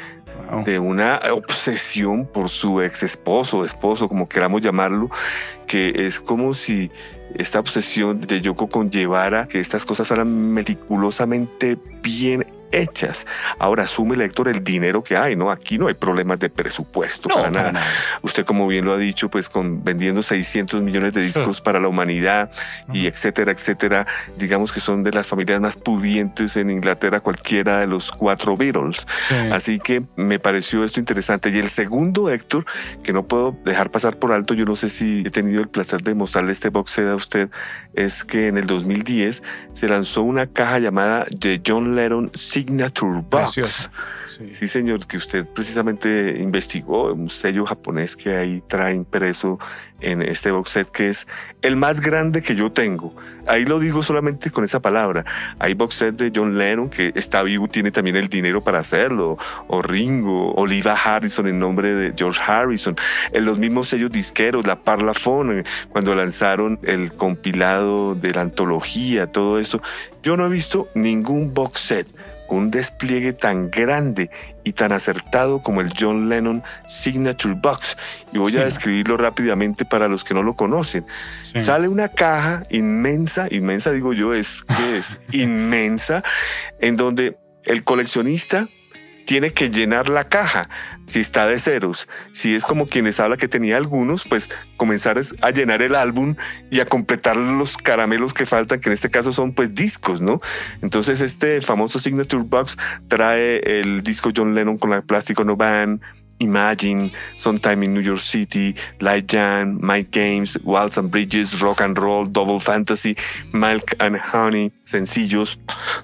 de 0.66 0.80
una 0.80 1.20
obsesión 1.32 2.26
por 2.26 2.50
su 2.50 2.82
ex 2.82 3.04
esposo, 3.04 3.64
esposo, 3.64 4.10
como 4.10 4.28
queramos 4.28 4.62
llamarlo, 4.62 5.10
que 5.68 5.94
es 5.96 6.20
como 6.20 6.56
si 6.56 6.90
esta 7.34 7.60
obsesión 7.60 8.22
de 8.22 8.42
Yoko 8.42 8.68
conllevara 8.68 9.48
que 9.48 9.60
estas 9.60 9.86
cosas 9.86 10.08
fueran 10.08 10.54
meticulosamente 10.54 11.78
bien 12.02 12.46
hechas. 12.72 13.26
Ahora 13.58 13.84
asume 13.84 14.14
el 14.14 14.20
lector 14.20 14.48
el 14.48 14.64
dinero 14.64 15.04
que 15.04 15.18
hay, 15.18 15.36
¿no? 15.36 15.50
Aquí 15.50 15.78
no 15.78 15.88
hay 15.88 15.94
problemas 15.94 16.40
de 16.40 16.50
presupuesto 16.50 17.30
para, 17.30 17.50
nada. 17.50 17.82
Usted, 18.22 18.46
como 18.46 18.68
bien 18.68 18.86
lo 18.86 18.94
ha 18.94 18.98
dicho, 18.98 19.30
pues 19.30 19.50
con 19.50 19.84
vendiendo 19.84 20.22
600 20.22 20.82
millones 20.82 21.14
de 21.14 21.22
discos 21.22 21.62
para 21.62 21.80
la 21.80 21.88
humanidad 21.88 22.52
y 22.94 23.08
etcétera, 23.08 23.52
etcétera, 23.52 24.08
digamos 24.38 24.72
que 24.72 24.80
son 24.80 25.04
de 25.04 25.12
las 25.12 25.28
familias 25.28 25.62
más 25.62 25.78
pudientes 25.78 26.58
en 26.58 26.70
Inglaterra, 26.70 27.22
cualquiera 27.22 27.80
de 27.80 27.88
los 27.88 28.12
cuatro 28.12 28.58
Beatles. 28.58 29.08
Así 29.52 29.80
que 29.80 30.04
me 30.16 30.40
pareció 30.40 30.84
esto 30.84 31.00
interesante. 31.00 31.50
Y 31.50 31.58
el 31.60 31.70
segundo, 31.70 32.30
Héctor, 32.30 32.66
que 33.04 33.14
no 33.14 33.26
puedo 33.26 33.56
dejar 33.64 33.92
pasar 33.92 34.18
por 34.18 34.32
alto, 34.32 34.54
yo 34.54 34.66
no 34.66 34.76
sé 34.76 34.90
si 34.90 35.24
he 35.26 35.32
tenido 35.32 35.62
el 35.62 35.70
placer 35.70 36.02
de 36.04 36.14
mostrarle 36.14 36.52
este 36.52 36.70
box 36.70 36.92
set 36.92 37.06
a 37.16 37.18
usted, 37.18 37.50
es 37.94 38.24
que 38.24 38.48
en 38.48 38.58
el 38.58 38.68
2010 38.68 39.42
se 39.74 39.88
lanzó 39.88 40.22
una 40.22 40.48
caja 40.48 40.80
llamada 40.80 41.26
The 41.40 41.62
John 41.66 41.96
Lennon 41.96 42.32
Signature 42.34 43.24
Box. 43.30 43.90
Sí. 44.26 44.68
señor, 44.68 45.06
que 45.06 45.18
usted 45.18 45.48
precisamente 45.48 46.36
investigó, 46.40 47.14
un 47.14 47.30
sello 47.30 47.66
japonés 47.66 48.16
que 48.16 48.36
ahí 48.36 48.64
trae 48.68 48.96
impreso 48.96 49.60
en 50.02 50.22
este 50.22 50.52
box 50.52 50.70
set, 50.70 50.90
que 50.90 51.10
es 51.10 51.28
el 51.62 51.76
más 51.76 52.02
grande 52.02 52.42
que 52.42 52.56
yo 52.56 52.72
tengo. 52.72 53.16
Ahí 53.48 53.66
lo 53.66 53.80
digo 53.80 54.04
solamente 54.04 54.50
con 54.52 54.64
esa 54.64 54.82
palabra. 54.82 55.26
Hay 55.60 55.74
box 55.74 55.96
set 55.96 56.16
de 56.16 56.32
John 56.36 56.58
Lennon, 56.58 56.90
que 56.90 57.12
está 57.16 57.44
vivo, 57.44 57.68
tiene 57.68 57.92
también 57.92 58.16
el 58.16 58.28
dinero 58.28 58.64
para 58.64 58.80
hacerlo, 58.80 59.38
o 59.68 59.82
Ringo, 59.82 60.54
Oliva 60.56 60.94
Harrison 60.94 61.48
en 61.48 61.60
nombre 61.60 61.94
de 61.94 62.14
George 62.18 62.42
Harrison, 62.46 62.96
en 63.32 63.46
los 63.46 63.58
mismos 63.58 63.88
sellos 63.88 64.12
disqueros, 64.12 64.66
la 64.66 64.80
Parlophone, 64.80 65.64
cuando 65.90 66.14
lanzaron 66.14 66.80
el 66.84 67.05
compilado 67.12 68.16
de 68.16 68.32
la 68.32 68.42
antología, 68.42 69.32
todo 69.32 69.60
eso. 69.60 69.82
Yo 70.24 70.38
no 70.38 70.46
he 70.46 70.50
visto 70.50 70.90
ningún 70.94 71.54
box 71.54 71.82
set 71.82 72.08
con 72.48 72.60
un 72.60 72.72
despliegue 72.72 73.34
tan 73.34 73.70
grande 73.70 74.30
y 74.64 74.74
tan 74.74 74.92
acertado 74.92 75.62
como 75.62 75.82
el 75.82 75.92
John 75.98 76.30
Lennon 76.30 76.64
Signature 76.88 77.56
Box. 77.56 77.98
Y 78.32 78.38
voy 78.38 78.56
a 78.58 78.66
describirlo 78.66 79.18
rápidamente 79.18 79.86
para 79.86 80.08
los 80.08 80.24
que 80.24 80.34
no 80.34 80.44
lo 80.44 80.56
conocen. 80.56 81.06
Sale 81.42 81.88
una 81.88 82.10
caja 82.10 82.64
inmensa, 82.70 83.48
inmensa 83.52 83.92
digo 83.92 84.14
yo, 84.14 84.34
es 84.34 84.64
que 84.64 84.98
es 84.98 85.20
inmensa, 85.32 86.24
en 86.80 86.96
donde 86.96 87.38
el 87.64 87.84
coleccionista 87.84 88.68
tiene 89.26 89.52
que 89.52 89.70
llenar 89.70 90.10
la 90.10 90.26
caja 90.26 90.70
si 91.06 91.20
está 91.20 91.48
de 91.48 91.60
ceros. 91.60 92.08
Si 92.32 92.56
es 92.56 92.64
como 92.64 92.88
quienes 92.88 93.20
habla 93.20 93.38
que 93.38 93.48
tenía 93.48 93.78
algunos, 93.78 94.26
pues 94.26 94.50
comenzar 94.78 95.20
a 95.42 95.52
llenar 95.52 95.82
el 95.82 95.96
álbum 95.96 96.36
y 96.72 96.80
a 96.80 96.86
completar 96.86 97.36
los 97.38 97.78
caramelos 97.78 98.34
que 98.34 98.46
faltan, 98.46 98.80
que 98.80 98.90
en 98.90 98.94
este 98.94 99.10
caso 99.10 99.32
son 99.32 99.54
pues 99.54 99.74
discos, 99.74 100.22
¿no? 100.22 100.42
Entonces 100.82 101.22
este 101.22 101.62
famoso 101.62 102.00
Signature 102.00 102.44
Box 102.44 102.78
trae 103.08 103.60
el 103.60 104.02
disco 104.04 104.32
John 104.36 104.56
Lennon 104.56 104.78
con 104.78 104.92
la 104.92 105.02
plástico 105.02 105.44
no 105.44 105.56
van, 105.56 106.02
Imagine, 106.40 107.12
Sometime 107.38 107.86
in 107.86 107.94
New 107.94 108.02
York 108.02 108.20
City, 108.20 108.76
Light 109.00 109.32
Jam, 109.32 109.80
My 109.82 110.04
Games, 110.04 110.60
Walls 110.64 110.98
and 110.98 111.10
Bridges, 111.10 111.62
Rock 111.62 111.82
and 111.82 111.98
Roll, 111.98 112.26
Double 112.26 112.60
Fantasy, 112.60 113.16
Milk 113.54 113.96
and 114.00 114.18
Honey, 114.18 114.72
sencillos, 114.84 115.58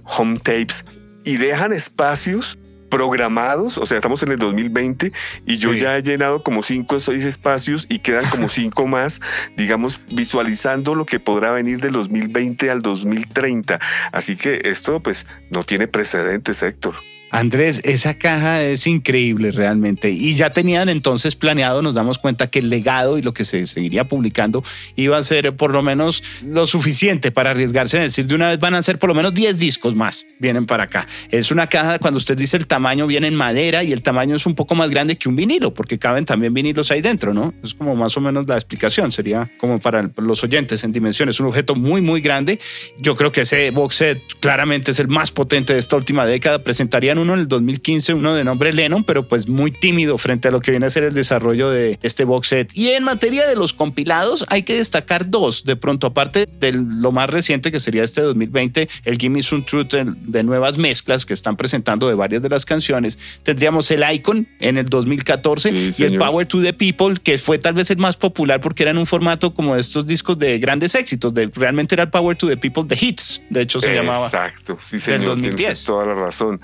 home 0.05 0.37
tapes, 0.37 0.85
y 1.25 1.35
dejan 1.35 1.73
espacios 1.73 2.57
programados, 2.91 3.79
o 3.79 3.88
sea, 3.88 3.98
estamos 3.98 4.21
en 4.21 4.33
el 4.33 4.38
2020 4.38 5.12
y 5.48 5.57
yo 5.57 5.74
ya 5.74 5.98
he 5.98 6.03
llenado 6.03 6.43
como 6.43 6.62
cinco 6.62 6.98
o 6.98 7.00
seis 7.00 7.25
espacios 7.25 7.88
y 7.89 8.00
quedan 8.00 8.29
como 8.29 8.50
cinco 8.50 8.86
más, 8.86 9.19
digamos, 9.57 10.01
visualizando 10.12 10.93
lo 10.93 11.07
que 11.07 11.19
podrá 11.19 11.51
venir 11.51 11.79
del 11.79 11.93
2020 11.93 12.69
al 12.69 12.83
2030. 12.83 13.79
Así 14.12 14.36
que 14.36 14.62
esto 14.65 15.00
pues 15.00 15.25
no 15.50 15.63
tiene 15.63 15.88
precedentes, 15.88 16.62
Héctor. 16.62 17.10
Andrés, 17.31 17.81
esa 17.85 18.13
caja 18.13 18.61
es 18.61 18.85
increíble 18.88 19.51
realmente. 19.51 20.11
Y 20.11 20.35
ya 20.35 20.51
tenían 20.51 20.89
entonces 20.89 21.38
planeado, 21.38 21.81
nos 21.81 21.95
damos 21.95 22.19
cuenta 22.19 22.47
que 22.47 22.59
el 22.59 22.69
legado 22.69 23.17
y 23.17 23.21
lo 23.21 23.33
que 23.33 23.45
se 23.45 23.65
seguiría 23.67 24.03
publicando 24.03 24.63
iba 24.97 25.17
a 25.17 25.23
ser 25.23 25.55
por 25.55 25.71
lo 25.71 25.81
menos 25.81 26.23
lo 26.45 26.67
suficiente 26.67 27.31
para 27.31 27.51
arriesgarse 27.51 28.00
a 28.00 28.01
decir 28.01 28.27
de 28.27 28.35
una 28.35 28.50
vez 28.50 28.59
van 28.59 28.75
a 28.75 28.83
ser 28.83 29.00
por 29.00 29.07
lo 29.07 29.15
menos 29.15 29.33
10 29.33 29.57
discos 29.59 29.95
más. 29.95 30.25
Vienen 30.39 30.65
para 30.65 30.83
acá. 30.83 31.07
Es 31.29 31.51
una 31.51 31.67
caja, 31.67 32.00
cuando 32.00 32.17
usted 32.17 32.38
dice 32.38 32.57
el 32.57 32.67
tamaño, 32.67 33.07
viene 33.07 33.27
en 33.27 33.35
madera 33.35 33.83
y 33.83 33.93
el 33.93 34.01
tamaño 34.01 34.35
es 34.35 34.45
un 34.45 34.53
poco 34.53 34.75
más 34.75 34.89
grande 34.89 35.15
que 35.15 35.29
un 35.29 35.38
vinilo, 35.38 35.73
porque 35.73 35.97
caben 35.97 36.25
también 36.25 36.53
vinilos 36.53 36.91
ahí 36.91 37.01
dentro, 37.01 37.33
¿no? 37.33 37.53
Es 37.63 37.73
como 37.73 37.95
más 37.95 38.17
o 38.17 38.21
menos 38.21 38.45
la 38.45 38.55
explicación. 38.55 39.11
Sería 39.11 39.50
como 39.57 39.79
para 39.79 40.09
los 40.17 40.43
oyentes 40.43 40.83
en 40.83 40.91
dimensiones. 40.91 41.39
Un 41.39 41.47
objeto 41.47 41.75
muy, 41.75 42.01
muy 42.01 42.19
grande. 42.19 42.59
Yo 42.97 43.15
creo 43.15 43.31
que 43.31 43.41
ese 43.41 43.71
box 43.71 43.95
set 43.95 44.21
claramente 44.41 44.91
es 44.91 45.00
el 45.00 45.07
más 45.07 45.31
potente 45.31 45.73
de 45.73 45.79
esta 45.79 45.95
última 45.95 46.25
década. 46.25 46.61
Presentarían 46.63 47.20
uno 47.21 47.33
en 47.33 47.41
el 47.41 47.47
2015, 47.47 48.13
uno 48.13 48.33
de 48.33 48.43
nombre 48.43 48.73
Lennon, 48.73 49.03
pero 49.03 49.27
pues 49.27 49.49
muy 49.49 49.71
tímido 49.71 50.17
frente 50.17 50.47
a 50.47 50.51
lo 50.51 50.61
que 50.61 50.71
viene 50.71 50.85
a 50.85 50.89
ser 50.89 51.03
el 51.03 51.13
desarrollo 51.13 51.69
de 51.69 51.99
este 52.01 52.23
box 52.23 52.47
set. 52.47 52.71
Y 52.73 52.89
en 52.89 53.03
materia 53.03 53.47
de 53.47 53.55
los 53.55 53.73
compilados, 53.73 54.45
hay 54.49 54.63
que 54.63 54.75
destacar 54.75 55.29
dos. 55.29 55.63
De 55.63 55.75
pronto, 55.75 56.07
aparte 56.07 56.47
de 56.59 56.71
lo 56.71 57.11
más 57.11 57.29
reciente 57.29 57.71
que 57.71 57.79
sería 57.79 58.03
este 58.03 58.21
2020, 58.21 58.89
el 59.05 59.17
Gimme 59.17 59.41
Some 59.41 59.63
Truth 59.63 59.93
de 59.93 60.43
nuevas 60.43 60.77
mezclas 60.77 61.25
que 61.25 61.33
están 61.33 61.57
presentando 61.57 62.07
de 62.07 62.15
varias 62.15 62.41
de 62.41 62.49
las 62.49 62.65
canciones, 62.65 63.17
tendríamos 63.43 63.89
el 63.91 64.03
Icon 64.11 64.47
en 64.59 64.77
el 64.77 64.85
2014 64.85 65.93
y 65.97 66.03
el 66.03 66.17
Power 66.17 66.45
to 66.45 66.61
the 66.61 66.73
People, 66.73 67.15
que 67.21 67.37
fue 67.37 67.59
tal 67.59 67.73
vez 67.73 67.91
el 67.91 67.97
más 67.97 68.17
popular 68.17 68.61
porque 68.61 68.83
era 68.83 68.91
en 68.91 68.97
un 68.97 69.05
formato 69.05 69.53
como 69.53 69.75
estos 69.75 70.05
discos 70.05 70.37
de 70.37 70.59
grandes 70.59 70.95
éxitos, 70.95 71.33
de, 71.33 71.49
realmente 71.53 71.95
era 71.95 72.03
el 72.03 72.09
Power 72.09 72.35
to 72.37 72.47
the 72.47 72.57
People 72.57 72.83
de 72.83 72.97
Hits, 72.99 73.41
de 73.49 73.61
hecho 73.61 73.79
se 73.79 73.93
llamaba. 73.93 74.25
Exacto, 74.25 74.77
sí 74.81 74.99
señor, 74.99 75.19
del 75.19 75.29
2010. 75.29 75.85
toda 75.85 76.05
la 76.05 76.13
razón 76.15 76.61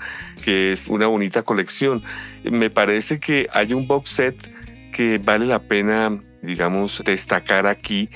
que 0.48 0.72
es 0.72 0.88
una 0.88 1.06
bonita 1.08 1.42
colección. 1.42 2.02
Me 2.42 2.70
parece 2.70 3.20
que 3.20 3.48
hay 3.52 3.74
un 3.74 3.86
box 3.86 4.08
set 4.08 4.50
que 4.94 5.18
vale 5.18 5.44
la 5.44 5.58
pena, 5.58 6.18
digamos, 6.40 7.02
destacar 7.04 7.66
aquí 7.66 8.08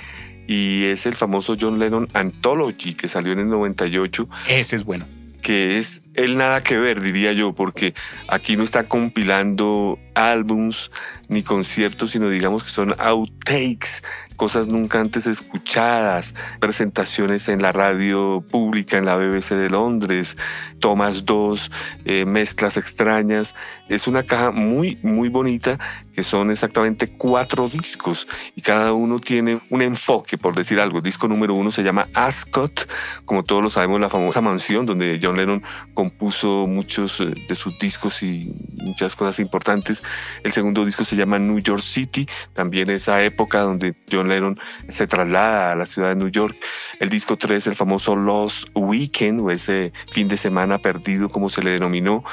y 0.48 0.84
es 0.84 1.04
el 1.04 1.14
famoso 1.14 1.58
John 1.60 1.78
Lennon 1.78 2.08
Anthology 2.14 2.94
que 2.94 3.06
salió 3.08 3.34
en 3.34 3.40
el 3.40 3.50
98. 3.50 4.26
Ese 4.48 4.76
es 4.76 4.84
bueno. 4.84 5.04
Que 5.42 5.76
es 5.76 6.01
el 6.14 6.36
nada 6.36 6.62
que 6.62 6.78
ver, 6.78 7.00
diría 7.00 7.32
yo, 7.32 7.54
porque 7.54 7.94
aquí 8.28 8.56
no 8.56 8.64
está 8.64 8.88
compilando 8.88 9.98
álbums 10.14 10.90
ni 11.28 11.42
conciertos, 11.42 12.10
sino 12.10 12.28
digamos 12.28 12.62
que 12.62 12.70
son 12.70 12.94
outtakes, 12.98 14.02
cosas 14.36 14.68
nunca 14.68 15.00
antes 15.00 15.26
escuchadas, 15.26 16.34
presentaciones 16.60 17.48
en 17.48 17.62
la 17.62 17.72
radio 17.72 18.44
pública, 18.50 18.98
en 18.98 19.06
la 19.06 19.16
BBC 19.16 19.54
de 19.54 19.70
Londres, 19.70 20.36
tomas 20.78 21.24
dos, 21.24 21.70
eh, 22.04 22.24
mezclas 22.26 22.76
extrañas. 22.76 23.54
Es 23.88 24.06
una 24.06 24.24
caja 24.24 24.50
muy, 24.50 24.98
muy 25.02 25.28
bonita 25.28 25.78
que 26.12 26.22
son 26.22 26.50
exactamente 26.50 27.08
cuatro 27.08 27.68
discos 27.68 28.28
y 28.54 28.60
cada 28.60 28.92
uno 28.92 29.18
tiene 29.18 29.60
un 29.70 29.80
enfoque, 29.80 30.36
por 30.36 30.54
decir 30.54 30.78
algo. 30.80 30.98
El 30.98 31.04
disco 31.04 31.28
número 31.28 31.54
uno 31.54 31.70
se 31.70 31.82
llama 31.82 32.08
Ascot, 32.14 32.88
como 33.24 33.44
todos 33.44 33.62
lo 33.62 33.70
sabemos, 33.70 34.00
la 34.00 34.10
famosa 34.10 34.40
mansión 34.40 34.84
donde 34.84 35.18
John 35.22 35.36
Lennon 35.36 35.62
compuso 36.02 36.66
muchos 36.66 37.20
eh, 37.20 37.32
de 37.48 37.54
sus 37.54 37.78
discos 37.78 38.24
y 38.24 38.52
muchas 38.82 39.16
cosas 39.16 39.38
importantes. 39.38 40.02
El 40.42 40.52
segundo 40.52 40.84
disco 40.84 41.04
se 41.04 41.16
llama 41.16 41.38
New 41.38 41.58
York 41.60 41.82
City, 41.82 42.26
también 42.52 42.90
esa 42.90 43.22
época 43.22 43.60
donde 43.60 43.94
John 44.10 44.28
Lennon 44.28 44.58
se 44.88 45.06
traslada 45.06 45.72
a 45.72 45.76
la 45.76 45.86
ciudad 45.86 46.10
de 46.10 46.16
New 46.16 46.28
York. 46.28 46.56
El 47.00 47.08
disco 47.08 47.36
3, 47.36 47.66
el 47.68 47.74
famoso 47.74 48.16
Lost 48.16 48.68
Weekend, 48.74 49.40
o 49.40 49.50
ese 49.50 49.92
fin 50.10 50.28
de 50.28 50.36
semana 50.36 50.78
perdido, 50.78 51.28
como 51.28 51.48
se 51.48 51.62
le 51.62 51.70
denominó. 51.70 52.24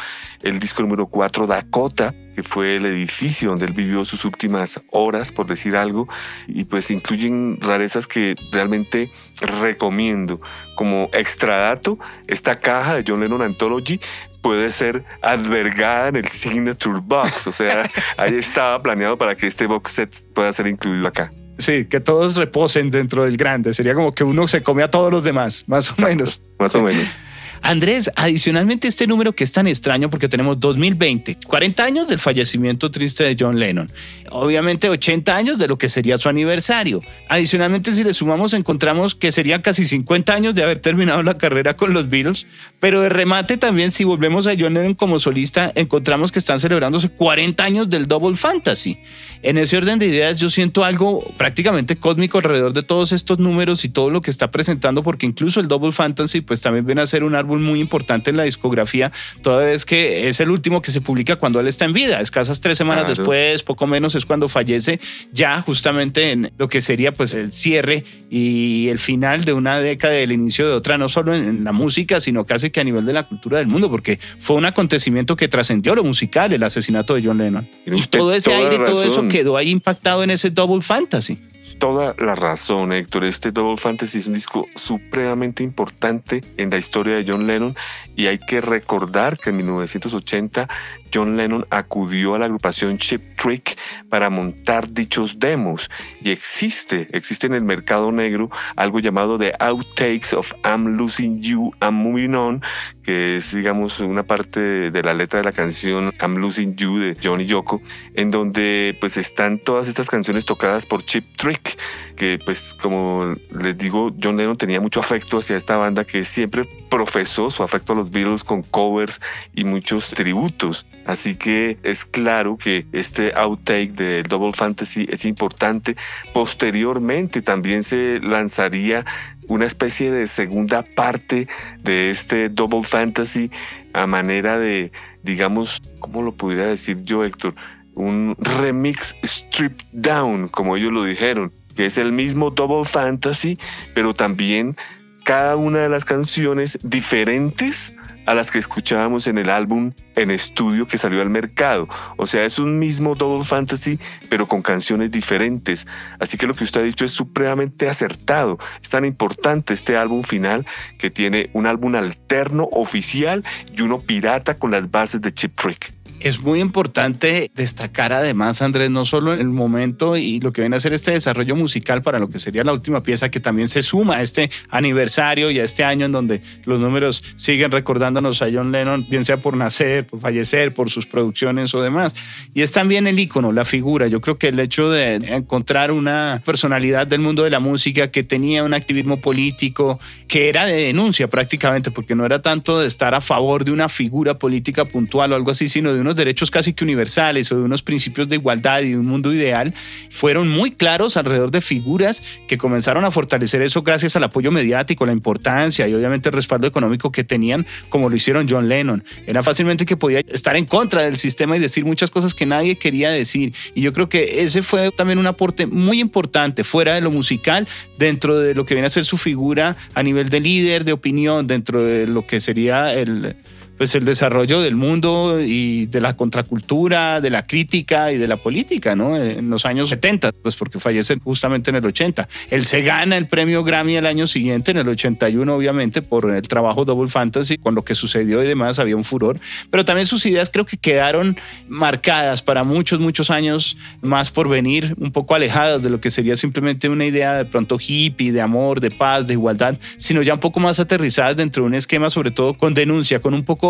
El 0.42 0.60
disco 0.60 0.82
número 0.82 1.08
4, 1.08 1.48
Dakota, 1.48 2.14
que 2.36 2.44
fue 2.44 2.78
el 2.78 2.86
edificio 2.86 3.50
donde 3.50 3.66
él 3.66 3.74
vivió 3.74 4.06
sus 4.06 4.24
últimas 4.24 4.80
horas, 4.92 5.32
por 5.32 5.48
decir 5.48 5.76
algo, 5.76 6.08
y 6.48 6.64
pues 6.64 6.92
incluyen 6.92 7.58
rarezas 7.60 8.08
que 8.08 8.36
realmente 8.52 9.12
recomiendo. 9.42 10.40
Como 10.76 11.10
extra 11.12 11.58
dato, 11.58 12.00
esta 12.28 12.60
caja 12.60 12.96
de 12.96 13.04
John 13.06 13.20
Lennon 13.20 13.42
Anthology 13.42 14.00
puede 14.42 14.70
ser 14.72 15.04
albergada 15.22 16.10
en 16.10 16.16
el 16.18 16.28
Signature 16.28 17.00
Box, 17.04 17.48
o 17.48 17.52
sea, 17.52 17.90
ahí 18.18 18.36
estaba 18.36 18.82
planeado 18.82 19.18
para 19.18 19.36
que 19.36 19.48
este 19.48 19.68
box 19.68 19.92
set 19.92 20.26
pueda 20.34 20.52
ser 20.54 20.68
incluido 20.68 21.08
acá. 21.08 21.32
Sí, 21.58 21.86
que 21.86 22.00
todos 22.00 22.38
reposen 22.38 22.90
dentro 22.90 23.26
del 23.26 23.36
grande. 23.36 23.74
Sería 23.74 23.94
como 23.94 24.14
que 24.14 24.24
uno 24.24 24.48
se 24.48 24.64
come 24.64 24.82
a 24.82 24.90
todos 24.90 25.12
los 25.12 25.26
demás, 25.26 25.66
más 25.68 25.92
o 25.92 26.02
menos. 26.02 26.42
Más 26.58 26.74
o 26.74 26.82
menos. 26.82 27.18
Andrés, 27.62 28.10
adicionalmente 28.16 28.88
este 28.88 29.08
número 29.08 29.34
que 29.34 29.44
es 29.44 29.52
tan 29.52 29.68
extraño 29.68 30.10
porque 30.10 30.30
tenemos 30.30 30.60
2020, 30.60 31.38
40 31.48 31.84
años 31.84 32.08
del 32.08 32.20
fallecimiento 32.20 32.90
triste 32.92 33.24
de 33.24 33.36
John 33.40 33.60
Lennon, 33.60 33.92
obviamente 34.32 34.90
80 34.90 35.36
años 35.36 35.60
de 35.60 35.68
lo 35.68 35.78
que 35.78 35.90
sería 35.90 36.18
su 36.18 36.30
aniversario. 36.30 37.02
Adicionalmente 37.28 37.92
si 37.92 38.04
le 38.04 38.14
sumamos 38.14 38.54
encontramos 38.54 39.16
que 39.16 39.32
serían 39.32 39.62
casi 39.62 39.86
50 39.86 40.34
años 40.34 40.56
de 40.56 40.64
haber 40.64 40.80
terminado 40.80 41.22
la 41.24 41.38
carrera 41.38 41.76
con 41.76 41.94
los 41.94 42.10
Beatles, 42.10 42.48
pero 42.80 43.02
de 43.02 43.10
remate 43.10 43.58
también 43.58 43.92
si 43.92 44.04
volvemos 44.04 44.48
a 44.48 44.54
John 44.58 44.74
Lennon 44.74 44.96
como 44.96 45.20
solista 45.20 45.72
encontramos 45.76 46.32
que 46.32 46.40
están 46.40 46.60
celebrándose 46.60 47.10
40 47.10 47.64
años 47.64 47.90
del 47.90 48.08
Double 48.08 48.36
Fantasy. 48.36 49.00
En 49.42 49.58
ese 49.58 49.78
orden 49.78 50.00
de 50.00 50.08
ideas 50.08 50.38
yo 50.38 50.50
siento 50.50 50.84
algo 50.84 51.24
prácticamente 51.38 51.98
cósmico 51.98 52.38
alrededor 52.38 52.74
de 52.74 52.84
todos 52.84 53.12
estos 53.12 53.40
números 53.40 53.86
y 53.86 53.90
todo 53.90 54.10
lo 54.10 54.22
que 54.22 54.32
está 54.32 54.52
presentando 54.52 55.04
porque 55.04 55.26
incluso 55.26 55.60
el 55.60 55.68
Double 55.68 55.92
Fantasy 55.92 56.42
pues 56.42 56.62
también 56.62 56.86
viene 56.86 57.02
a 57.02 57.08
ser 57.08 57.24
un 57.24 57.36
árbol 57.36 57.49
muy 57.58 57.80
importante 57.80 58.30
en 58.30 58.38
la 58.38 58.44
discografía, 58.44 59.12
toda 59.42 59.66
vez 59.66 59.86
que 59.86 60.28
es 60.28 60.40
el 60.40 60.50
último 60.50 60.82
que 60.82 60.92
se 60.92 61.02
publica 61.02 61.38
cuando 61.38 61.60
él 61.60 61.68
está 61.68 61.86
en 61.86 61.94
vida. 61.94 62.22
Escasas 62.22 62.62
tres 62.62 62.78
semanas 62.78 63.08
después, 63.08 63.64
poco 63.64 63.88
menos, 63.88 64.16
es 64.16 64.26
cuando 64.26 64.48
fallece, 64.48 65.00
ya 65.32 65.62
justamente 65.62 66.32
en 66.32 66.52
lo 66.58 66.68
que 66.68 66.82
sería 66.82 67.14
pues 67.14 67.34
el 67.34 67.52
cierre 67.52 68.04
y 68.30 68.88
el 68.90 69.00
final 69.00 69.44
de 69.44 69.54
una 69.54 69.80
década, 69.80 70.16
el 70.16 70.32
inicio 70.32 70.68
de 70.68 70.74
otra, 70.74 70.98
no 70.98 71.10
solo 71.10 71.36
en 71.36 71.64
la 71.64 71.72
música, 71.72 72.20
sino 72.20 72.46
casi 72.46 72.70
que 72.70 72.80
a 72.80 72.84
nivel 72.84 73.06
de 73.06 73.14
la 73.14 73.24
cultura 73.24 73.58
del 73.58 73.68
mundo, 73.68 73.90
porque 73.90 74.20
fue 74.38 74.56
un 74.56 74.66
acontecimiento 74.66 75.36
que 75.36 75.48
trascendió 75.48 75.96
lo 75.96 76.04
musical, 76.04 76.54
el 76.54 76.64
asesinato 76.64 77.16
de 77.16 77.24
John 77.24 77.38
Lennon. 77.38 77.68
Y 77.86 78.02
todo 78.04 78.34
ese 78.34 78.54
aire, 78.54 78.80
todo 78.80 79.04
eso 79.04 79.28
quedó 79.28 79.58
ahí 79.58 79.70
impactado 79.70 80.24
en 80.24 80.32
ese 80.32 80.50
Double 80.50 80.82
Fantasy 80.82 81.40
toda 81.80 82.14
la 82.20 82.36
razón, 82.36 82.92
Héctor. 82.92 83.24
Este 83.24 83.52
Double 83.52 83.78
Fantasy 83.78 84.20
es 84.20 84.28
un 84.28 84.34
disco 84.34 84.68
supremamente 84.76 85.64
importante 85.64 86.42
en 86.58 86.70
la 86.70 86.78
historia 86.78 87.16
de 87.16 87.26
John 87.26 87.48
Lennon 87.48 87.76
y 88.16 88.28
hay 88.28 88.38
que 88.38 88.60
recordar 88.60 89.38
que 89.38 89.50
en 89.50 89.58
1980 89.58 90.68
John 91.14 91.38
Lennon 91.38 91.66
acudió 91.70 92.36
a 92.36 92.40
la 92.40 92.46
agrupación 92.46 92.98
Chip 92.98 93.38
Trick 93.38 93.78
para 94.10 94.30
montar 94.30 94.90
dichos 94.90 95.40
demos 95.40 95.90
y 96.22 96.32
existe, 96.32 97.08
existe 97.14 97.48
en 97.48 97.54
el 97.54 97.64
mercado 97.64 98.12
negro 98.12 98.50
algo 98.76 99.00
llamado 99.00 99.38
The 99.38 99.54
Outtakes 99.60 100.34
of 100.34 100.52
I'm 100.66 100.98
Losing 100.98 101.42
You, 101.42 101.72
I'm 101.82 101.96
Moving 101.96 102.36
On, 102.36 102.62
que 103.10 103.38
es 103.38 103.56
digamos 103.56 104.02
una 104.02 104.22
parte 104.22 104.92
de 104.92 105.02
la 105.02 105.16
letra 105.16 105.40
de 105.40 105.44
la 105.44 105.52
canción 105.52 106.14
I'm 106.22 106.36
Losing 106.36 106.76
You 106.76 107.00
de 107.00 107.18
John 107.20 107.42
y 107.42 107.48
Yoko, 107.48 107.82
en 108.14 108.30
donde 108.30 108.96
pues 109.00 109.18
están 109.18 109.58
todas 109.58 109.88
estas 109.88 110.12
canciones 110.12 110.46
tocadas 110.46 110.86
por 110.86 111.04
Chip 111.04 111.36
Trick, 111.36 111.76
que 112.16 112.38
pues 112.46 112.76
como 112.80 113.34
les 113.50 113.76
digo, 113.80 114.12
John 114.22 114.38
Lennon 114.38 114.58
tenía 114.58 114.80
mucho 114.80 115.00
afecto 115.00 115.40
hacia 115.40 115.58
esta 115.58 115.76
banda 115.78 116.06
que 116.06 116.24
siempre 116.24 116.70
profesó 116.88 117.50
su 117.50 117.64
afecto 117.64 117.94
a 117.94 117.96
los 117.96 118.12
Beatles 118.12 118.44
con 118.44 118.62
covers 118.62 119.20
y 119.56 119.64
muchos 119.64 120.12
tributos. 120.12 120.86
Así 121.10 121.34
que 121.34 121.80
es 121.82 122.06
claro 122.06 122.56
que 122.56 122.86
este 122.92 123.34
outtake 123.36 123.94
del 123.94 124.24
Double 124.28 124.54
Fantasy 124.54 125.08
es 125.10 125.26
importante. 125.26 125.96
Posteriormente 126.36 127.42
también 127.42 127.82
se 127.82 128.20
lanzaría 128.20 129.08
una 129.48 129.66
especie 129.66 130.12
de 130.12 130.28
segunda 130.28 130.84
parte 130.84 131.48
de 131.82 132.12
este 132.12 132.50
Double 132.50 132.84
Fantasy 132.84 133.50
a 133.92 134.06
manera 134.06 134.60
de, 134.60 134.92
digamos, 135.24 135.82
¿cómo 135.98 136.22
lo 136.22 136.34
pudiera 136.34 136.68
decir 136.68 137.04
yo, 137.04 137.26
Héctor? 137.26 137.56
Un 137.96 138.36
remix 138.38 139.16
strip 139.24 139.82
down, 139.92 140.48
como 140.48 140.78
ellos 140.78 140.94
lo 140.94 141.04
dijeron, 141.06 141.52
que 141.76 141.88
es 141.88 141.98
el 141.98 142.12
mismo 142.12 142.52
Double 142.52 142.88
Fantasy, 142.88 143.58
pero 143.96 144.14
también 144.14 144.78
cada 145.24 145.56
una 145.56 145.80
de 145.80 145.90
las 145.90 146.06
canciones 146.06 146.78
diferentes 146.84 147.96
a 148.26 148.34
las 148.34 148.52
que 148.52 148.60
escuchábamos 148.60 149.28
en 149.28 149.38
el 149.38 149.50
álbum 149.50 149.92
en 150.16 150.32
estudio 150.32 150.88
que 150.88 150.98
salió 150.98 151.22
al 151.22 151.30
mercado. 151.30 151.88
O 152.18 152.28
sea, 152.28 152.46
es 152.46 152.60
un 152.60 152.78
mismo 152.80 153.16
Double 153.16 153.44
Fantasy, 153.44 154.00
pero 154.30 154.48
con 154.48 154.62
canciones 154.62 155.12
diferentes. 155.12 155.88
Así 156.20 156.38
que 156.38 156.48
lo 156.48 156.54
que 156.54 156.64
usted 156.64 156.82
ha 156.82 156.84
dicho 156.84 157.06
es 157.06 157.12
supremamente 157.12 157.90
acertado. 157.90 158.58
Es 158.82 158.90
tan 158.90 159.06
importante 159.06 159.74
este 159.74 159.98
álbum 159.98 160.24
final 160.24 160.66
que 160.98 161.10
tiene 161.10 161.50
un 161.54 161.66
álbum 161.66 161.96
alterno 161.96 162.68
oficial 162.72 163.44
y 163.76 163.82
uno 163.82 164.00
pirata 164.00 164.58
con 164.58 164.72
las 164.72 164.92
bases 164.92 165.22
de 165.22 165.32
Chip 165.32 165.56
Trick. 165.56 165.99
Es 166.22 166.42
muy 166.42 166.60
importante 166.60 167.50
destacar 167.56 168.12
además, 168.12 168.62
Andrés, 168.62 168.90
no 168.90 169.06
solo 169.06 169.32
el 169.32 169.48
momento 169.48 170.18
y 170.18 170.42
lo 170.42 170.52
que 170.52 170.60
viene 170.60 170.76
a 170.76 170.80
ser 170.82 170.92
este 170.92 171.12
desarrollo 171.12 171.56
musical 171.56 172.02
para 172.02 172.20
lo 172.20 172.28
que 172.30 172.40
sería 172.40 172.66
la 172.66 172.74
última 172.74 173.02
pieza, 173.04 173.32
que 173.32 173.40
también 173.40 173.70
se 173.70 173.82
suma 173.82 174.18
a 174.18 174.22
este 174.22 174.52
aniversario 174.70 175.50
y 175.50 175.60
a 175.60 175.64
este 175.64 175.86
año 175.86 176.06
en 176.06 176.12
donde 176.12 176.42
los 176.66 176.82
números 176.82 177.24
siguen 177.38 177.72
recordándonos 177.72 178.42
a 178.42 178.48
John 178.52 178.74
Lennon, 178.74 179.08
bien 179.10 179.24
sea 179.24 179.38
por 179.38 179.56
nacer, 179.56 180.08
por 180.08 180.20
fallecer, 180.20 180.74
por 180.74 180.90
sus 180.90 181.08
producciones 181.08 181.74
o 181.74 181.82
demás. 181.82 182.14
Y 182.54 182.64
es 182.64 182.74
también 182.74 183.08
el 183.08 183.18
icono, 183.18 183.54
la 183.54 183.64
figura. 183.64 184.08
Yo 184.08 184.20
creo 184.20 184.38
que 184.38 184.50
el 184.50 184.60
hecho 184.60 184.90
de 184.90 185.16
encontrar 185.16 185.94
una 185.94 186.42
personalidad 186.44 187.08
del 187.08 187.22
mundo 187.22 187.44
de 187.44 187.50
la 187.50 187.62
música 187.62 188.12
que 188.12 188.24
tenía 188.24 188.66
un 188.66 188.74
activismo 188.74 189.22
político, 189.22 190.00
que 190.28 190.50
era 190.50 190.66
de 190.66 190.84
denuncia 190.84 191.30
prácticamente, 191.30 191.92
porque 191.92 192.14
no 192.14 192.26
era 192.26 192.42
tanto 192.42 192.78
de 192.78 192.88
estar 192.88 193.16
a 193.16 193.22
favor 193.22 193.64
de 193.64 193.72
una 193.72 193.88
figura 193.88 194.38
política 194.38 194.84
puntual 194.84 195.32
o 195.32 195.36
algo 195.36 195.52
así, 195.52 195.70
sino 195.70 195.94
de 195.94 196.09
unos 196.10 196.16
derechos 196.16 196.50
casi 196.50 196.74
que 196.74 196.84
universales 196.84 197.52
o 197.52 197.56
de 197.56 197.62
unos 197.62 197.84
principios 197.84 198.28
de 198.28 198.36
igualdad 198.36 198.82
y 198.82 198.90
de 198.90 198.98
un 198.98 199.06
mundo 199.06 199.32
ideal, 199.32 199.74
fueron 200.10 200.50
muy 200.50 200.72
claros 200.72 201.18
alrededor 201.18 201.52
de 201.52 201.62
figuras 201.62 202.24
que 202.48 202.58
comenzaron 202.58 203.06
a 203.06 203.12
fortalecer 203.12 203.62
eso 203.62 203.84
gracias 203.84 204.16
al 204.16 204.24
apoyo 204.24 204.52
mediático, 204.52 205.06
la 205.06 205.12
importancia 205.12 205.88
y 205.88 205.94
obviamente 205.94 206.30
el 206.30 206.34
respaldo 206.34 206.66
económico 206.66 207.12
que 207.12 207.24
tenían, 207.24 207.68
como 207.90 208.10
lo 208.10 208.16
hicieron 208.16 208.48
John 208.50 208.68
Lennon. 208.68 209.04
Era 209.28 209.44
fácilmente 209.44 209.86
que 209.86 209.98
podía 209.98 210.22
estar 210.28 210.56
en 210.56 210.66
contra 210.66 211.02
del 211.02 211.18
sistema 211.18 211.56
y 211.56 211.60
decir 211.60 211.86
muchas 211.86 212.10
cosas 212.10 212.34
que 212.34 212.48
nadie 212.48 212.78
quería 212.78 213.12
decir. 213.12 213.54
Y 213.76 213.82
yo 213.82 213.94
creo 213.94 214.10
que 214.10 214.42
ese 214.42 214.64
fue 214.64 214.92
también 214.92 215.20
un 215.20 215.28
aporte 215.28 215.68
muy 215.68 216.00
importante 216.00 216.64
fuera 216.64 216.96
de 216.96 217.02
lo 217.02 217.12
musical, 217.12 217.68
dentro 218.00 218.40
de 218.40 218.56
lo 218.56 218.66
que 218.66 218.74
viene 218.74 218.88
a 218.88 218.90
ser 218.90 219.06
su 219.06 219.18
figura 219.18 219.78
a 219.94 220.02
nivel 220.02 220.30
de 220.30 220.40
líder, 220.40 220.86
de 220.86 220.94
opinión, 220.94 221.46
dentro 221.46 221.84
de 221.84 222.08
lo 222.08 222.26
que 222.26 222.42
sería 222.42 222.94
el 222.94 223.36
pues 223.80 223.96
el 223.96 224.04
desarrollo 224.04 224.60
del 224.60 224.76
mundo 224.76 225.40
y 225.40 225.86
de 225.86 226.02
la 226.02 226.18
contracultura, 226.18 227.22
de 227.22 227.30
la 227.30 227.48
crítica 227.48 228.12
y 228.12 228.18
de 228.18 228.28
la 228.28 228.36
política, 228.36 228.94
¿no? 228.94 229.16
En 229.16 229.50
los 229.50 229.66
años 229.66 229.88
70, 229.88 230.34
pues 230.34 230.58
porque 230.58 230.82
fallece 230.82 231.18
justamente 231.24 231.70
en 231.70 231.78
el 231.78 231.86
80. 231.86 232.28
Él 232.50 232.66
se 232.66 232.82
gana 232.82 233.16
el 233.16 233.28
premio 233.28 233.64
Grammy 233.64 233.96
el 233.96 234.06
año 234.06 234.28
siguiente, 234.28 234.72
en 234.72 234.78
el 234.80 234.90
81, 234.90 235.56
obviamente, 235.56 236.02
por 236.02 236.30
el 236.30 236.42
trabajo 236.42 236.84
Double 236.84 237.08
Fantasy, 237.08 237.58
con 237.58 237.74
lo 237.74 237.86
que 237.86 237.96
sucedió 237.96 238.44
y 238.44 238.48
demás, 238.48 238.80
había 238.80 238.98
un 238.98 239.06
furor. 239.06 239.40
Pero 239.72 239.86
también 239.86 240.08
sus 240.08 240.26
ideas 240.26 240.50
creo 240.50 240.66
que 240.66 240.76
quedaron 240.76 241.38
marcadas 241.70 242.42
para 242.42 242.66
muchos, 242.66 243.00
muchos 243.00 243.32
años 243.32 243.78
más 244.02 244.30
por 244.30 244.50
venir, 244.50 244.94
un 245.00 245.14
poco 245.14 245.36
alejadas 245.36 245.82
de 245.82 245.90
lo 245.90 246.02
que 246.02 246.12
sería 246.12 246.36
simplemente 246.36 246.90
una 246.90 247.06
idea 247.06 247.38
de 247.38 247.46
pronto 247.46 247.78
hippie, 247.80 248.34
de 248.34 248.42
amor, 248.42 248.82
de 248.82 248.92
paz, 248.92 249.26
de 249.26 249.36
igualdad, 249.36 249.78
sino 249.96 250.22
ya 250.22 250.34
un 250.34 250.42
poco 250.42 250.60
más 250.60 250.82
aterrizadas 250.82 251.38
dentro 251.38 251.64
de 251.64 251.68
un 251.68 251.76
esquema, 251.76 252.10
sobre 252.10 252.32
todo 252.32 252.56
con 252.56 252.74
denuncia, 252.74 253.20
con 253.20 253.34
un 253.34 253.46
poco 253.46 253.69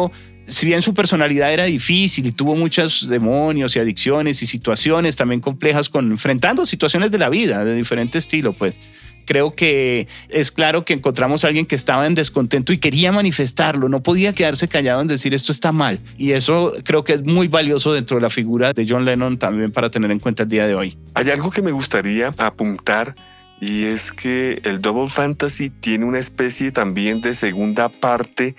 si 0.49 0.65
bien 0.65 0.81
su 0.81 0.93
personalidad 0.93 1.53
era 1.53 1.65
difícil 1.65 2.25
y 2.25 2.31
tuvo 2.31 2.55
muchos 2.55 3.07
demonios 3.07 3.75
y 3.75 3.79
adicciones 3.79 4.41
y 4.41 4.47
situaciones 4.47 5.15
también 5.15 5.41
complejas 5.41 5.89
con 5.89 6.11
enfrentando 6.11 6.65
situaciones 6.65 7.11
de 7.11 7.19
la 7.19 7.29
vida 7.29 7.63
de 7.63 7.75
diferente 7.75 8.17
estilo, 8.17 8.53
pues 8.53 8.79
creo 9.25 9.53
que 9.53 10.07
es 10.29 10.51
claro 10.51 10.85
que 10.85 10.93
encontramos 10.93 11.45
a 11.45 11.49
alguien 11.49 11.67
que 11.67 11.75
estaba 11.75 12.07
en 12.07 12.15
descontento 12.15 12.73
y 12.73 12.79
quería 12.79 13.11
manifestarlo, 13.11 13.87
no 13.87 14.01
podía 14.01 14.33
quedarse 14.33 14.67
callado 14.67 15.01
en 15.01 15.07
decir 15.07 15.35
esto 15.35 15.51
está 15.51 15.71
mal. 15.71 15.99
Y 16.17 16.31
eso 16.31 16.73
creo 16.83 17.03
que 17.03 17.13
es 17.13 17.21
muy 17.21 17.47
valioso 17.47 17.93
dentro 17.93 18.17
de 18.17 18.21
la 18.21 18.31
figura 18.31 18.73
de 18.73 18.87
John 18.89 19.05
Lennon 19.05 19.37
también 19.37 19.71
para 19.71 19.91
tener 19.91 20.09
en 20.11 20.19
cuenta 20.19 20.43
el 20.43 20.49
día 20.49 20.67
de 20.67 20.73
hoy. 20.73 20.97
Hay 21.13 21.29
algo 21.29 21.51
que 21.51 21.61
me 21.61 21.71
gustaría 21.71 22.33
apuntar 22.39 23.15
y 23.61 23.83
es 23.83 24.11
que 24.11 24.61
el 24.63 24.81
Double 24.81 25.09
Fantasy 25.09 25.69
tiene 25.69 26.05
una 26.05 26.17
especie 26.17 26.71
también 26.71 27.21
de 27.21 27.35
segunda 27.35 27.89
parte 27.89 28.55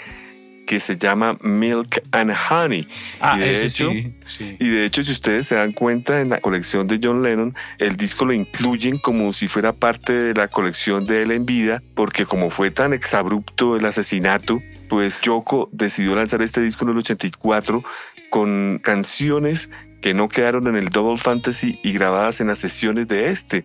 que 0.71 0.79
se 0.79 0.97
llama 0.97 1.37
Milk 1.43 2.01
and 2.13 2.31
Honey. 2.31 2.87
Ah, 3.19 3.37
y, 3.37 3.41
de 3.41 3.67
hecho, 3.67 3.91
y 3.91 4.69
de 4.69 4.85
hecho, 4.85 5.03
si 5.03 5.11
ustedes 5.11 5.49
se 5.49 5.57
dan 5.57 5.73
cuenta 5.73 6.21
en 6.21 6.29
la 6.29 6.41
colección 6.41 6.87
de 6.87 7.01
John 7.03 7.25
Lennon, 7.25 7.57
el 7.79 7.97
disco 7.97 8.25
lo 8.25 8.33
incluyen 8.33 9.01
como 9.01 9.33
si 9.33 9.49
fuera 9.49 9.73
parte 9.73 10.13
de 10.13 10.33
la 10.33 10.47
colección 10.47 11.07
de 11.07 11.23
él 11.23 11.33
en 11.33 11.45
vida, 11.45 11.83
porque 11.97 12.25
como 12.25 12.51
fue 12.51 12.71
tan 12.71 12.93
exabrupto 12.93 13.75
el 13.75 13.85
asesinato, 13.85 14.63
pues 14.89 15.23
Yoko 15.23 15.69
decidió 15.73 16.15
lanzar 16.15 16.41
este 16.41 16.61
disco 16.61 16.85
en 16.85 16.93
el 16.93 16.99
84 16.99 17.83
con 18.31 18.79
canciones 18.81 19.71
que 20.01 20.15
no 20.15 20.29
quedaron 20.29 20.67
en 20.67 20.77
el 20.77 20.89
Double 20.89 21.17
Fantasy 21.17 21.79
y 21.83 21.93
grabadas 21.93 22.41
en 22.41 22.49
las 22.49 22.59
sesiones 22.59 23.09
de 23.09 23.31
este. 23.31 23.65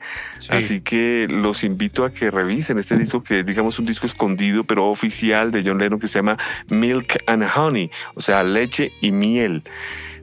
Así 0.50 0.82
que 0.82 1.28
los 1.30 1.64
invito 1.64 2.06
a 2.06 2.12
que 2.12 2.32
revisen 2.32 2.78
este 2.78 2.98
disco 2.98 3.24
que 3.24 3.40
es 3.40 3.46
digamos 3.46 3.80
un 3.80 3.86
disco 3.86 4.06
escondido 4.06 4.64
pero 4.64 4.90
oficial 4.90 5.52
de 5.52 5.64
John 5.66 5.78
Lennon 5.78 6.00
que 6.00 6.08
se 6.08 6.20
llama 6.20 6.38
Milk 6.70 7.18
and 7.28 7.46
Honey, 7.56 7.92
o 8.16 8.22
sea, 8.22 8.44
leche 8.44 8.92
y 9.02 9.12
miel. 9.12 9.64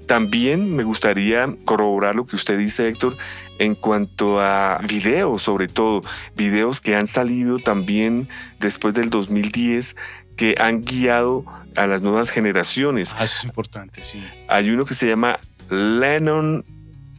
También 0.07 0.75
me 0.75 0.83
gustaría 0.83 1.55
corroborar 1.65 2.17
lo 2.17 2.27
que 2.27 2.37
usted 2.37 2.59
dice, 2.59 2.89
Héctor, 2.89 3.17
en 3.59 3.75
cuanto 3.75 4.41
a 4.41 4.79
videos, 4.89 5.43
sobre 5.43 5.69
todo, 5.69 6.03
videos 6.37 6.81
que 6.81 6.97
han 6.97 7.07
salido 7.07 7.59
también 7.59 8.29
después 8.59 8.95
del 8.95 9.11
2010 9.11 9.97
que 10.37 10.57
han 10.59 10.83
guiado 10.83 11.45
a 11.77 11.87
las 11.87 12.03
nuevas 12.03 12.31
generaciones. 12.31 13.15
Ah, 13.17 13.25
eso 13.25 13.37
es 13.39 13.45
importante, 13.45 14.03
sí. 14.03 14.23
Hay 14.49 14.71
uno 14.71 14.85
que 14.85 14.95
se 14.95 15.07
llama 15.07 15.39
Lennon 15.73 16.65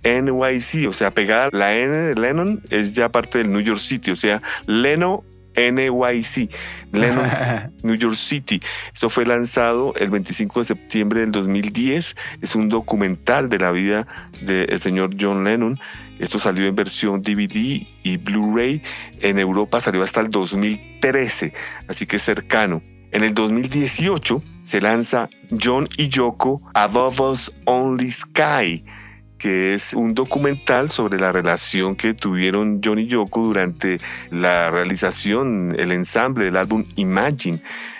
NYC, 0.03 0.87
o 0.87 0.93
sea, 0.93 1.11
pegada 1.11 1.49
la 1.51 1.75
N 1.75 1.95
de 1.97 2.15
Lennon 2.15 2.61
es 2.69 2.93
ya 2.93 3.09
parte 3.09 3.39
del 3.39 3.51
New 3.51 3.61
York 3.61 3.79
City, 3.79 4.11
o 4.11 4.15
sea, 4.15 4.41
Leno 4.67 5.23
NYC, 5.55 6.51
Lennon 6.91 7.25
New 7.83 7.95
York 7.95 8.15
City. 8.15 8.61
Esto 8.93 9.09
fue 9.09 9.25
lanzado 9.25 9.93
el 9.95 10.09
25 10.09 10.59
de 10.59 10.65
septiembre 10.65 11.21
del 11.21 11.31
2010. 11.31 12.15
Es 12.41 12.55
un 12.55 12.69
documental 12.69 13.49
de 13.49 13.59
la 13.59 13.71
vida 13.71 14.07
del 14.41 14.79
señor 14.79 15.15
John 15.19 15.43
Lennon. 15.43 15.79
Esto 16.19 16.37
salió 16.37 16.67
en 16.67 16.75
versión 16.75 17.21
DVD 17.21 17.87
y 18.03 18.17
Blu-ray. 18.17 18.83
En 19.21 19.39
Europa 19.39 19.81
salió 19.81 20.03
hasta 20.03 20.21
el 20.21 20.29
2013, 20.29 21.53
así 21.87 22.05
que 22.05 22.19
cercano. 22.19 22.81
En 23.13 23.23
el 23.23 23.35
2018 23.35 24.41
se 24.63 24.81
lanza 24.81 25.29
John 25.61 25.87
y 25.97 26.09
Yoko 26.09 26.59
Above 26.73 27.19
Us 27.19 27.55
Only 27.65 28.09
Sky, 28.09 28.83
que 29.37 29.75
es 29.75 29.93
un 29.93 30.15
documental 30.15 30.89
sobre 30.89 31.19
la 31.19 31.31
relación 31.31 31.95
que 31.95 32.15
tuvieron 32.15 32.81
John 32.83 32.97
y 32.97 33.05
Yoko 33.05 33.43
durante 33.43 33.99
la 34.31 34.71
realización, 34.71 35.75
el 35.77 35.91
ensamble 35.91 36.45
del 36.45 36.57
álbum 36.57 36.85
Imagine. 36.95 37.59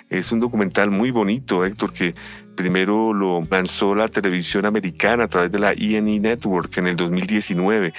Es 0.09 0.31
un 0.31 0.39
documental 0.39 0.89
muy 0.89 1.11
bonito, 1.11 1.63
Héctor, 1.63 1.93
que 1.93 2.15
primero 2.55 3.13
lo 3.13 3.43
lanzó 3.51 3.93
la 3.93 4.07
televisión 4.07 4.65
americana 4.65 5.25
a 5.25 5.27
través 5.27 5.51
de 5.51 5.59
la 5.59 5.73
ENE 5.73 6.21
Network 6.21 6.75
en 6.79 6.87
el 6.87 6.95
2019. 6.95 7.93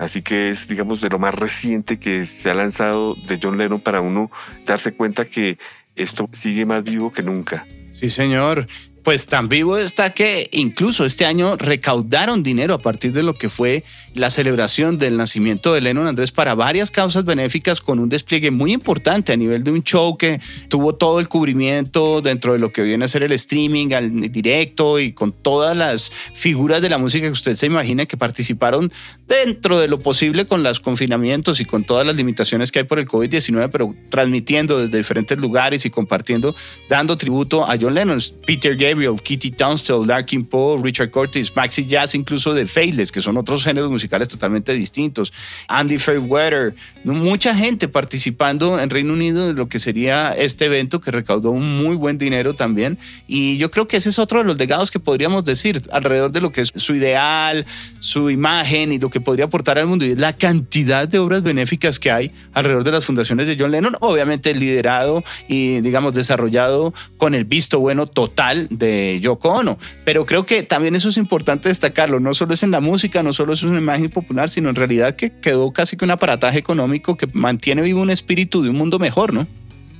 Así 0.00 0.20
que 0.20 0.50
es, 0.50 0.66
digamos, 0.66 1.00
de 1.00 1.10
lo 1.10 1.20
más 1.20 1.36
reciente 1.36 2.00
que 2.00 2.24
se 2.24 2.50
ha 2.50 2.54
lanzado 2.54 3.14
de 3.14 3.38
John 3.40 3.56
Lennon 3.56 3.78
para 3.78 4.00
uno 4.00 4.32
darse 4.66 4.96
cuenta 4.96 5.26
que 5.26 5.58
esto 5.96 6.28
sigue 6.32 6.64
más 6.66 6.84
vivo 6.84 7.12
que 7.12 7.22
nunca. 7.22 7.66
Sí, 7.92 8.10
señor. 8.10 8.66
Pues 9.06 9.26
tan 9.26 9.48
vivo 9.48 9.78
está 9.78 10.10
que 10.10 10.48
incluso 10.50 11.04
este 11.04 11.26
año 11.26 11.54
recaudaron 11.56 12.42
dinero 12.42 12.74
a 12.74 12.80
partir 12.80 13.12
de 13.12 13.22
lo 13.22 13.34
que 13.34 13.48
fue 13.48 13.84
la 14.14 14.30
celebración 14.30 14.98
del 14.98 15.16
nacimiento 15.16 15.72
de 15.72 15.80
Lennon 15.80 16.08
Andrés 16.08 16.32
para 16.32 16.56
varias 16.56 16.90
causas 16.90 17.24
benéficas 17.24 17.80
con 17.80 18.00
un 18.00 18.08
despliegue 18.08 18.50
muy 18.50 18.72
importante 18.72 19.32
a 19.32 19.36
nivel 19.36 19.62
de 19.62 19.70
un 19.70 19.84
show 19.84 20.18
que 20.18 20.40
tuvo 20.68 20.96
todo 20.96 21.20
el 21.20 21.28
cubrimiento 21.28 22.20
dentro 22.20 22.54
de 22.54 22.58
lo 22.58 22.72
que 22.72 22.82
viene 22.82 23.04
a 23.04 23.08
ser 23.08 23.22
el 23.22 23.30
streaming 23.30 23.92
al 23.92 24.32
directo 24.32 24.98
y 24.98 25.12
con 25.12 25.30
todas 25.30 25.76
las 25.76 26.10
figuras 26.34 26.82
de 26.82 26.90
la 26.90 26.98
música 26.98 27.26
que 27.26 27.32
usted 27.32 27.54
se 27.54 27.66
imagina 27.66 28.06
que 28.06 28.16
participaron 28.16 28.92
dentro 29.28 29.78
de 29.78 29.86
lo 29.86 30.00
posible 30.00 30.46
con 30.46 30.64
los 30.64 30.80
confinamientos 30.80 31.60
y 31.60 31.64
con 31.64 31.84
todas 31.84 32.04
las 32.04 32.16
limitaciones 32.16 32.72
que 32.72 32.80
hay 32.80 32.84
por 32.86 32.98
el 32.98 33.06
COVID-19, 33.06 33.68
pero 33.70 33.94
transmitiendo 34.08 34.80
desde 34.80 34.98
diferentes 34.98 35.38
lugares 35.38 35.86
y 35.86 35.90
compartiendo, 35.90 36.56
dando 36.88 37.16
tributo 37.16 37.70
a 37.70 37.76
John 37.80 37.94
Lennon, 37.94 38.18
Peter 38.44 38.74
Gabriel 38.74 38.95
Kitty 39.22 39.50
Tunstall, 39.50 40.06
Larkin 40.06 40.44
Poe, 40.44 40.80
Richard 40.82 41.10
Curtis, 41.10 41.54
Maxi 41.54 41.84
Jazz, 41.86 42.14
incluso 42.14 42.54
de 42.54 42.66
Faithless, 42.66 43.12
que 43.12 43.20
son 43.20 43.36
otros 43.36 43.64
géneros 43.64 43.90
musicales 43.90 44.28
totalmente 44.28 44.72
distintos. 44.72 45.32
Andy 45.68 45.98
Fairweather, 45.98 46.74
mucha 47.04 47.54
gente 47.54 47.88
participando 47.88 48.78
en 48.78 48.90
Reino 48.90 49.12
Unido 49.12 49.48
de 49.48 49.52
lo 49.52 49.68
que 49.68 49.78
sería 49.78 50.32
este 50.32 50.66
evento 50.66 51.00
que 51.00 51.10
recaudó 51.10 51.50
un 51.50 51.78
muy 51.82 51.96
buen 51.96 52.18
dinero 52.18 52.54
también. 52.54 52.98
Y 53.26 53.56
yo 53.58 53.70
creo 53.70 53.86
que 53.86 53.96
ese 53.96 54.08
es 54.08 54.18
otro 54.18 54.38
de 54.38 54.44
los 54.44 54.56
legados 54.56 54.90
que 54.90 55.00
podríamos 55.00 55.44
decir 55.44 55.82
alrededor 55.92 56.32
de 56.32 56.40
lo 56.40 56.52
que 56.52 56.62
es 56.62 56.72
su 56.74 56.94
ideal, 56.94 57.66
su 57.98 58.30
imagen 58.30 58.92
y 58.92 58.98
lo 58.98 59.10
que 59.10 59.20
podría 59.20 59.46
aportar 59.46 59.78
al 59.78 59.86
mundo. 59.86 60.04
Y 60.04 60.12
es 60.12 60.18
la 60.18 60.32
cantidad 60.32 61.06
de 61.06 61.18
obras 61.18 61.42
benéficas 61.42 61.98
que 61.98 62.10
hay 62.10 62.32
alrededor 62.52 62.84
de 62.84 62.92
las 62.92 63.04
fundaciones 63.04 63.46
de 63.46 63.56
John 63.58 63.70
Lennon, 63.70 63.96
obviamente 64.00 64.54
liderado 64.54 65.22
y, 65.48 65.80
digamos, 65.80 66.14
desarrollado 66.14 66.94
con 67.18 67.34
el 67.34 67.44
visto 67.44 67.80
bueno 67.80 68.06
total 68.06 68.68
de 68.70 68.85
de 68.86 69.20
Yoko 69.20 69.48
Ono. 69.50 69.78
Pero 70.04 70.26
creo 70.26 70.46
que 70.46 70.62
también 70.62 70.94
eso 70.94 71.08
es 71.08 71.16
importante 71.16 71.68
destacarlo. 71.68 72.20
No 72.20 72.34
solo 72.34 72.54
es 72.54 72.62
en 72.62 72.70
la 72.70 72.80
música, 72.80 73.22
no 73.22 73.32
solo 73.32 73.52
es 73.52 73.62
una 73.62 73.78
imagen 73.78 74.08
popular, 74.08 74.48
sino 74.48 74.70
en 74.70 74.76
realidad 74.76 75.16
que 75.16 75.30
quedó 75.30 75.72
casi 75.72 75.96
que 75.96 76.04
un 76.04 76.10
aparataje 76.10 76.58
económico 76.58 77.16
que 77.16 77.26
mantiene 77.32 77.82
vivo 77.82 78.00
un 78.00 78.10
espíritu 78.10 78.62
de 78.62 78.70
un 78.70 78.76
mundo 78.76 78.98
mejor, 78.98 79.32
¿no? 79.32 79.46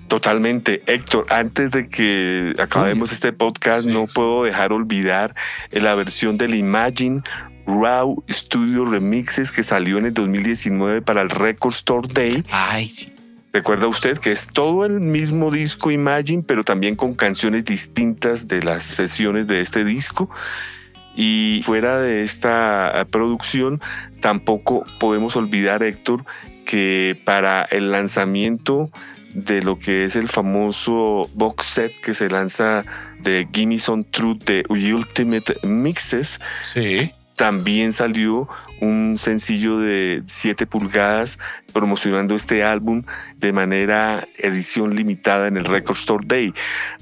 Totalmente. 0.08 0.82
Héctor, 0.86 1.24
antes 1.30 1.72
de 1.72 1.88
que 1.88 2.54
acabemos 2.58 3.12
este 3.12 3.32
podcast, 3.32 3.86
no 3.86 4.06
puedo 4.06 4.44
dejar 4.44 4.72
olvidar 4.72 5.34
la 5.72 5.94
versión 5.94 6.38
del 6.38 6.54
Imagine 6.54 7.22
Raw 7.66 8.22
Studio 8.30 8.84
Remixes 8.84 9.50
que 9.50 9.64
salió 9.64 9.98
en 9.98 10.06
el 10.06 10.14
2019 10.14 11.02
para 11.02 11.22
el 11.22 11.30
Record 11.30 11.74
Store 11.74 12.08
Day. 12.12 12.44
Ay, 12.50 12.88
sí. 12.88 13.15
Recuerda 13.56 13.88
usted 13.88 14.18
que 14.18 14.32
es 14.32 14.48
todo 14.48 14.84
el 14.84 15.00
mismo 15.00 15.50
disco 15.50 15.90
Imagine, 15.90 16.42
pero 16.46 16.62
también 16.62 16.94
con 16.94 17.14
canciones 17.14 17.64
distintas 17.64 18.46
de 18.48 18.62
las 18.62 18.82
sesiones 18.82 19.46
de 19.46 19.62
este 19.62 19.82
disco. 19.82 20.28
Y 21.14 21.62
fuera 21.64 21.98
de 21.98 22.22
esta 22.22 22.92
eh, 23.00 23.06
producción, 23.06 23.80
tampoco 24.20 24.84
podemos 25.00 25.36
olvidar, 25.36 25.82
Héctor, 25.82 26.26
que 26.66 27.18
para 27.24 27.62
el 27.62 27.90
lanzamiento 27.90 28.90
de 29.32 29.62
lo 29.62 29.78
que 29.78 30.04
es 30.04 30.16
el 30.16 30.28
famoso 30.28 31.30
box 31.32 31.64
set 31.64 31.98
que 32.02 32.12
se 32.12 32.28
lanza 32.28 32.82
de 33.22 33.48
Gimme 33.54 33.78
Some 33.78 34.04
Truth 34.04 34.44
de 34.44 34.64
Ultimate 34.68 35.60
Mixes, 35.62 36.40
sí 36.60 37.10
también 37.36 37.92
salió 37.92 38.48
un 38.80 39.16
sencillo 39.18 39.78
de 39.78 40.22
7 40.26 40.66
pulgadas 40.66 41.38
promocionando 41.72 42.34
este 42.34 42.64
álbum 42.64 43.04
de 43.36 43.52
manera 43.52 44.26
edición 44.38 44.96
limitada 44.96 45.46
en 45.46 45.56
el 45.56 45.64
Record 45.64 45.98
Store 45.98 46.24
Day. 46.26 46.52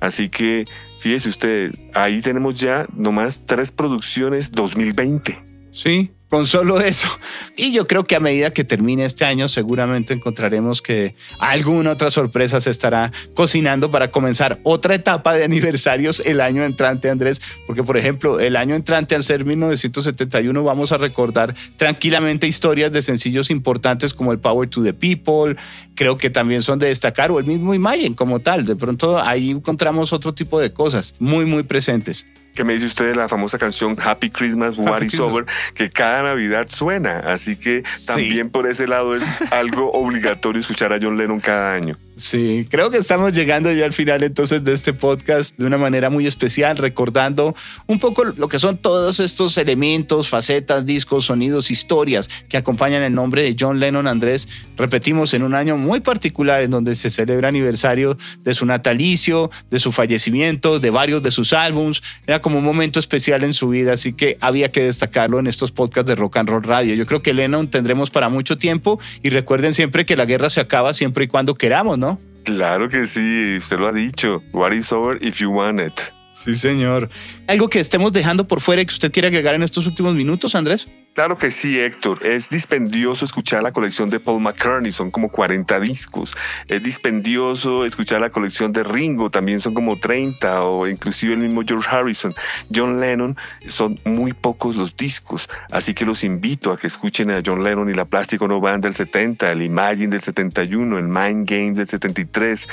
Así 0.01 0.29
que, 0.29 0.67
fíjese 0.99 1.29
usted, 1.29 1.73
ahí 1.95 2.21
tenemos 2.21 2.59
ya 2.59 2.87
nomás 2.95 3.47
tres 3.47 3.71
producciones 3.73 4.53
2020. 4.53 5.43
Sí, 5.71 6.13
con 6.29 6.47
solo 6.47 6.81
eso. 6.81 7.09
Y 7.57 7.73
yo 7.73 7.87
creo 7.87 8.05
que 8.05 8.17
a 8.17 8.21
medida 8.21 8.51
que 8.51 8.65
termine 8.65 9.05
este 9.05 9.25
año, 9.25 9.49
seguramente 9.49 10.15
encontraremos 10.15 10.83
que 10.83 11.15
alguna 11.39 11.93
otra 11.93 12.11
sorpresa 12.11 12.61
se 12.61 12.71
estará 12.71 13.13
cocinando 13.35 13.91
para 13.91 14.11
comenzar 14.11 14.59
otra 14.63 14.95
etapa 14.95 15.35
de 15.35 15.45
aniversarios 15.45 16.21
el 16.21 16.41
año 16.41 16.65
entrante, 16.65 17.11
Andrés. 17.11 17.41
Porque, 17.67 17.83
por 17.83 17.97
ejemplo, 17.97 18.41
el 18.41 18.57
año 18.57 18.75
entrante, 18.75 19.15
al 19.15 19.23
ser 19.23 19.45
1971, 19.45 20.63
vamos 20.65 20.93
a 20.93 20.99
recordar 20.99 21.55
tranquilamente 21.77 22.47
historias 22.47 22.91
de 22.91 23.03
sencillos 23.03 23.51
importantes 23.51 24.15
como 24.15 24.33
el 24.33 24.39
Power 24.39 24.69
to 24.69 24.83
the 24.83 24.95
People. 24.95 25.57
Creo 25.95 26.19
que 26.19 26.31
también 26.31 26.63
son 26.63 26.79
de 26.79 26.89
destacar, 26.89 27.31
o 27.31 27.39
el 27.39 27.45
mismo 27.45 27.75
Imagine 27.75 28.15
como 28.15 28.41
tal. 28.41 28.65
De 28.65 28.77
pronto 28.77 29.19
ahí 29.19 29.51
encontramos 29.51 30.13
otro 30.13 30.35
tipo 30.35 30.59
de 30.59 30.73
cosas 30.73 31.15
muy, 31.19 31.45
muy 31.45 31.63
presentes. 31.63 32.27
¿Qué 32.55 32.63
me 32.63 32.75
dice 32.75 32.87
usted 32.87 33.07
de 33.09 33.15
la 33.17 33.29
famosa 33.29 33.59
canción 33.59 33.97
Happy 34.01 34.31
Christmas, 34.31 34.79
What 34.79 35.03
is 35.03 35.19
Over? 35.19 35.45
Que 35.75 35.91
cada 35.91 36.23
Navidad 36.23 36.69
suena. 36.69 37.19
Así 37.19 37.57
que 37.57 37.83
también 38.07 38.49
por 38.51 38.69
ese 38.69 38.87
lado 38.87 39.15
es 39.17 39.23
algo 39.53 39.91
obligatorio 39.93 40.61
escuchar 40.61 40.93
a 40.93 40.99
John 41.03 41.19
Lennon 41.19 41.41
cada 41.41 41.75
año. 41.75 41.99
Sí, 42.17 42.65
creo 42.71 42.91
que 42.91 42.99
estamos 42.99 43.33
llegando 43.33 43.73
ya 43.73 43.85
al 43.85 43.93
final 43.93 44.23
entonces 44.23 44.63
de 44.63 44.73
este 44.73 44.93
podcast 44.93 45.57
de 45.59 45.67
una 45.67 45.79
manera 45.79 46.11
muy 46.11 46.29
especial, 46.29 46.77
recordando 46.77 47.57
un 47.89 47.99
poco 47.99 48.23
lo 48.23 48.49
que 48.49 48.61
son 48.61 48.79
todos 48.79 49.19
estos 49.19 49.59
elementos, 49.59 50.29
facetas, 50.29 50.87
discos, 50.87 51.25
sonidos, 51.25 51.73
historias 51.73 52.31
que 52.49 52.57
acompañan 52.57 53.03
el 53.03 53.15
nombre 53.15 53.43
de 53.43 53.57
John 53.59 53.81
Lennon 53.81 54.07
Andrés. 54.07 54.49
Repetimos, 54.77 55.35
en 55.35 55.43
un 55.43 55.55
año 55.55 55.77
muy 55.77 56.01
particular 56.01 56.63
en 56.63 56.71
donde 56.71 56.95
se 56.95 57.11
celebra 57.11 57.49
aniversario 57.49 58.17
de 58.45 58.55
su 58.55 58.65
natalicio, 58.65 59.51
de 59.71 59.81
su 59.81 59.91
fallecimiento, 59.91 60.79
de 60.79 60.91
varios 60.91 61.21
de 61.21 61.33
sus 61.33 61.53
álbums. 61.53 62.01
Era 62.29 62.41
como 62.41 62.59
un 62.59 62.65
momento 62.65 63.01
especial 63.01 63.43
en 63.43 63.53
su 63.53 63.69
vida, 63.69 63.95
así 63.95 64.13
que 64.13 64.39
había 64.41 64.71
que 64.71 64.85
destacarlo 64.85 65.41
en 65.41 65.49
estos 65.49 65.73
podcasts 65.73 66.09
de 66.09 66.15
Rock 66.15 66.37
and 66.37 66.49
Roll 66.49 66.63
Radio. 66.63 66.95
Yo 66.95 67.07
creo 67.07 67.23
que 67.23 67.35
Lennon 67.35 67.69
tendremos 67.69 68.11
para 68.11 68.29
mucho 68.29 68.57
tiempo 68.57 69.01
y 69.21 69.31
recuerden 69.31 69.73
siempre 69.73 70.07
que 70.07 70.17
la 70.17 70.27
guerra 70.27 70.49
se 70.49 70.61
acaba 70.61 70.93
siempre 70.93 71.25
y 71.25 71.29
cuando 71.29 71.55
queramos, 71.57 71.99
¿no? 71.99 72.04
Claro 72.45 72.89
que 72.89 73.07
sí, 73.07 73.57
usted 73.57 73.79
lo 73.79 73.89
ha 73.89 73.93
dicho. 73.93 74.43
What 74.53 74.73
is 74.73 74.93
over 74.93 75.19
if 75.25 75.39
you 75.39 75.51
want 75.51 75.81
it? 75.81 75.99
Sí, 76.29 76.57
señor. 76.57 77.09
¿Algo 77.47 77.69
que 77.69 77.81
estemos 77.81 78.13
dejando 78.13 78.47
por 78.47 78.61
fuera 78.61 78.83
y 78.83 78.87
que 78.87 78.93
usted 78.93 79.11
quiera 79.11 79.29
agregar 79.29 79.55
en 79.55 79.63
estos 79.63 79.87
últimos 79.87 80.15
minutos, 80.15 80.55
Andrés? 80.55 80.87
Claro 81.15 81.39
que 81.39 81.53
sí, 81.53 81.79
Héctor. 81.79 82.27
Es 82.27 82.51
dispendioso 82.51 83.25
escuchar 83.25 83.63
la 83.63 83.71
colección 83.71 84.11
de 84.11 84.19
Paul 84.19 84.43
McCartney, 84.43 84.91
son 84.91 85.13
como 85.13 85.29
40 85.29 85.79
discos. 85.79 86.37
Es 86.67 86.83
dispendioso 86.83 87.85
escuchar 87.85 88.21
la 88.21 88.31
colección 88.31 88.73
de 88.73 88.83
Ringo, 88.83 89.31
también 89.31 89.61
son 89.61 89.75
como 89.75 89.97
30, 89.97 90.65
o 90.65 90.89
inclusive 90.89 91.35
el 91.35 91.39
mismo 91.39 91.63
George 91.65 91.89
Harrison. 91.89 92.35
John 92.75 92.99
Lennon, 92.99 93.37
son 93.69 94.01
muy 94.05 94.33
pocos 94.33 94.75
los 94.75 94.97
discos, 94.97 95.49
así 95.71 95.95
que 95.95 96.05
los 96.05 96.25
invito 96.25 96.73
a 96.73 96.77
que 96.77 96.89
escuchen 96.89 97.31
a 97.31 97.41
John 97.47 97.63
Lennon 97.63 97.89
y 97.89 97.95
la 97.95 98.07
Plástico 98.07 98.49
No 98.49 98.61
Band 98.61 98.83
del 98.83 98.95
70, 98.95 99.53
el 99.53 99.63
Imagine 99.63 100.09
del 100.09 100.21
71, 100.21 100.99
el 100.99 101.07
Mind 101.07 101.49
Games 101.49 101.79
del 101.79 101.87
73, 101.87 102.69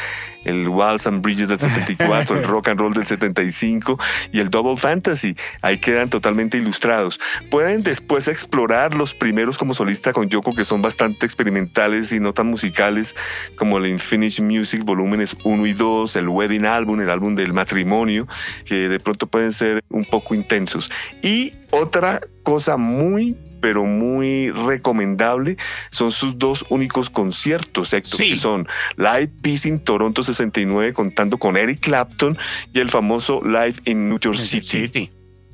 el 0.46 0.68
Walls 0.68 1.06
and 1.06 1.22
Bridges 1.22 1.48
del 1.48 1.60
74, 1.60 2.38
el 2.38 2.44
Rock 2.48 2.70
and 2.70 2.80
Roll 2.80 2.94
del 2.96 3.06
75 3.06 4.00
y 4.32 4.40
el 4.40 4.50
Double 4.50 4.78
Fantasy. 4.78 5.36
Ahí 5.62 5.78
quedan 5.78 6.10
totalmente 6.10 6.58
ilustrados. 6.58 7.20
Pueden 7.52 7.84
después 7.84 8.31
explorar 8.32 8.96
los 8.96 9.14
primeros 9.14 9.58
como 9.58 9.74
solista 9.74 10.14
con 10.14 10.30
Yoko 10.30 10.54
que 10.54 10.66
son 10.66 10.82
bastante 10.82 11.26
experimentales 11.26 12.12
y 12.12 12.20
no 12.20 12.34
tan 12.34 12.48
musicales 12.48 13.16
como 13.56 13.78
el 13.78 13.88
Infinite 13.88 14.42
Music 14.42 14.84
volúmenes 14.84 15.36
1 15.44 15.68
y 15.68 15.74
2, 15.74 16.16
el 16.16 16.30
Wedding 16.30 16.66
Album, 16.66 17.02
el 17.02 17.10
álbum 17.10 17.36
del 17.36 17.54
matrimonio, 17.54 18.28
que 18.66 18.90
de 18.90 19.00
pronto 19.00 19.28
pueden 19.28 19.52
ser 19.52 19.84
un 19.90 20.06
poco 20.06 20.36
intensos. 20.36 20.92
Y 21.22 21.54
otra 21.72 22.22
cosa 22.44 22.78
muy 22.78 23.38
pero 23.62 23.86
muy 23.86 24.50
recomendable 24.50 25.56
son 25.92 26.12
sus 26.12 26.38
dos 26.40 26.66
únicos 26.70 27.12
conciertos, 27.12 27.94
Héctor, 27.94 28.20
que 28.20 28.36
son 28.36 28.68
Live 28.98 29.30
Peace 29.42 29.70
in 29.70 29.80
Toronto 29.80 30.24
69 30.24 30.94
contando 30.94 31.38
con 31.38 31.56
Eric 31.56 31.80
Clapton 31.80 32.38
y 32.74 32.80
el 32.80 32.90
famoso 32.90 33.42
Live 33.46 33.76
in 33.86 34.10
New 34.10 34.20
York 34.20 34.38
City 34.38 35.12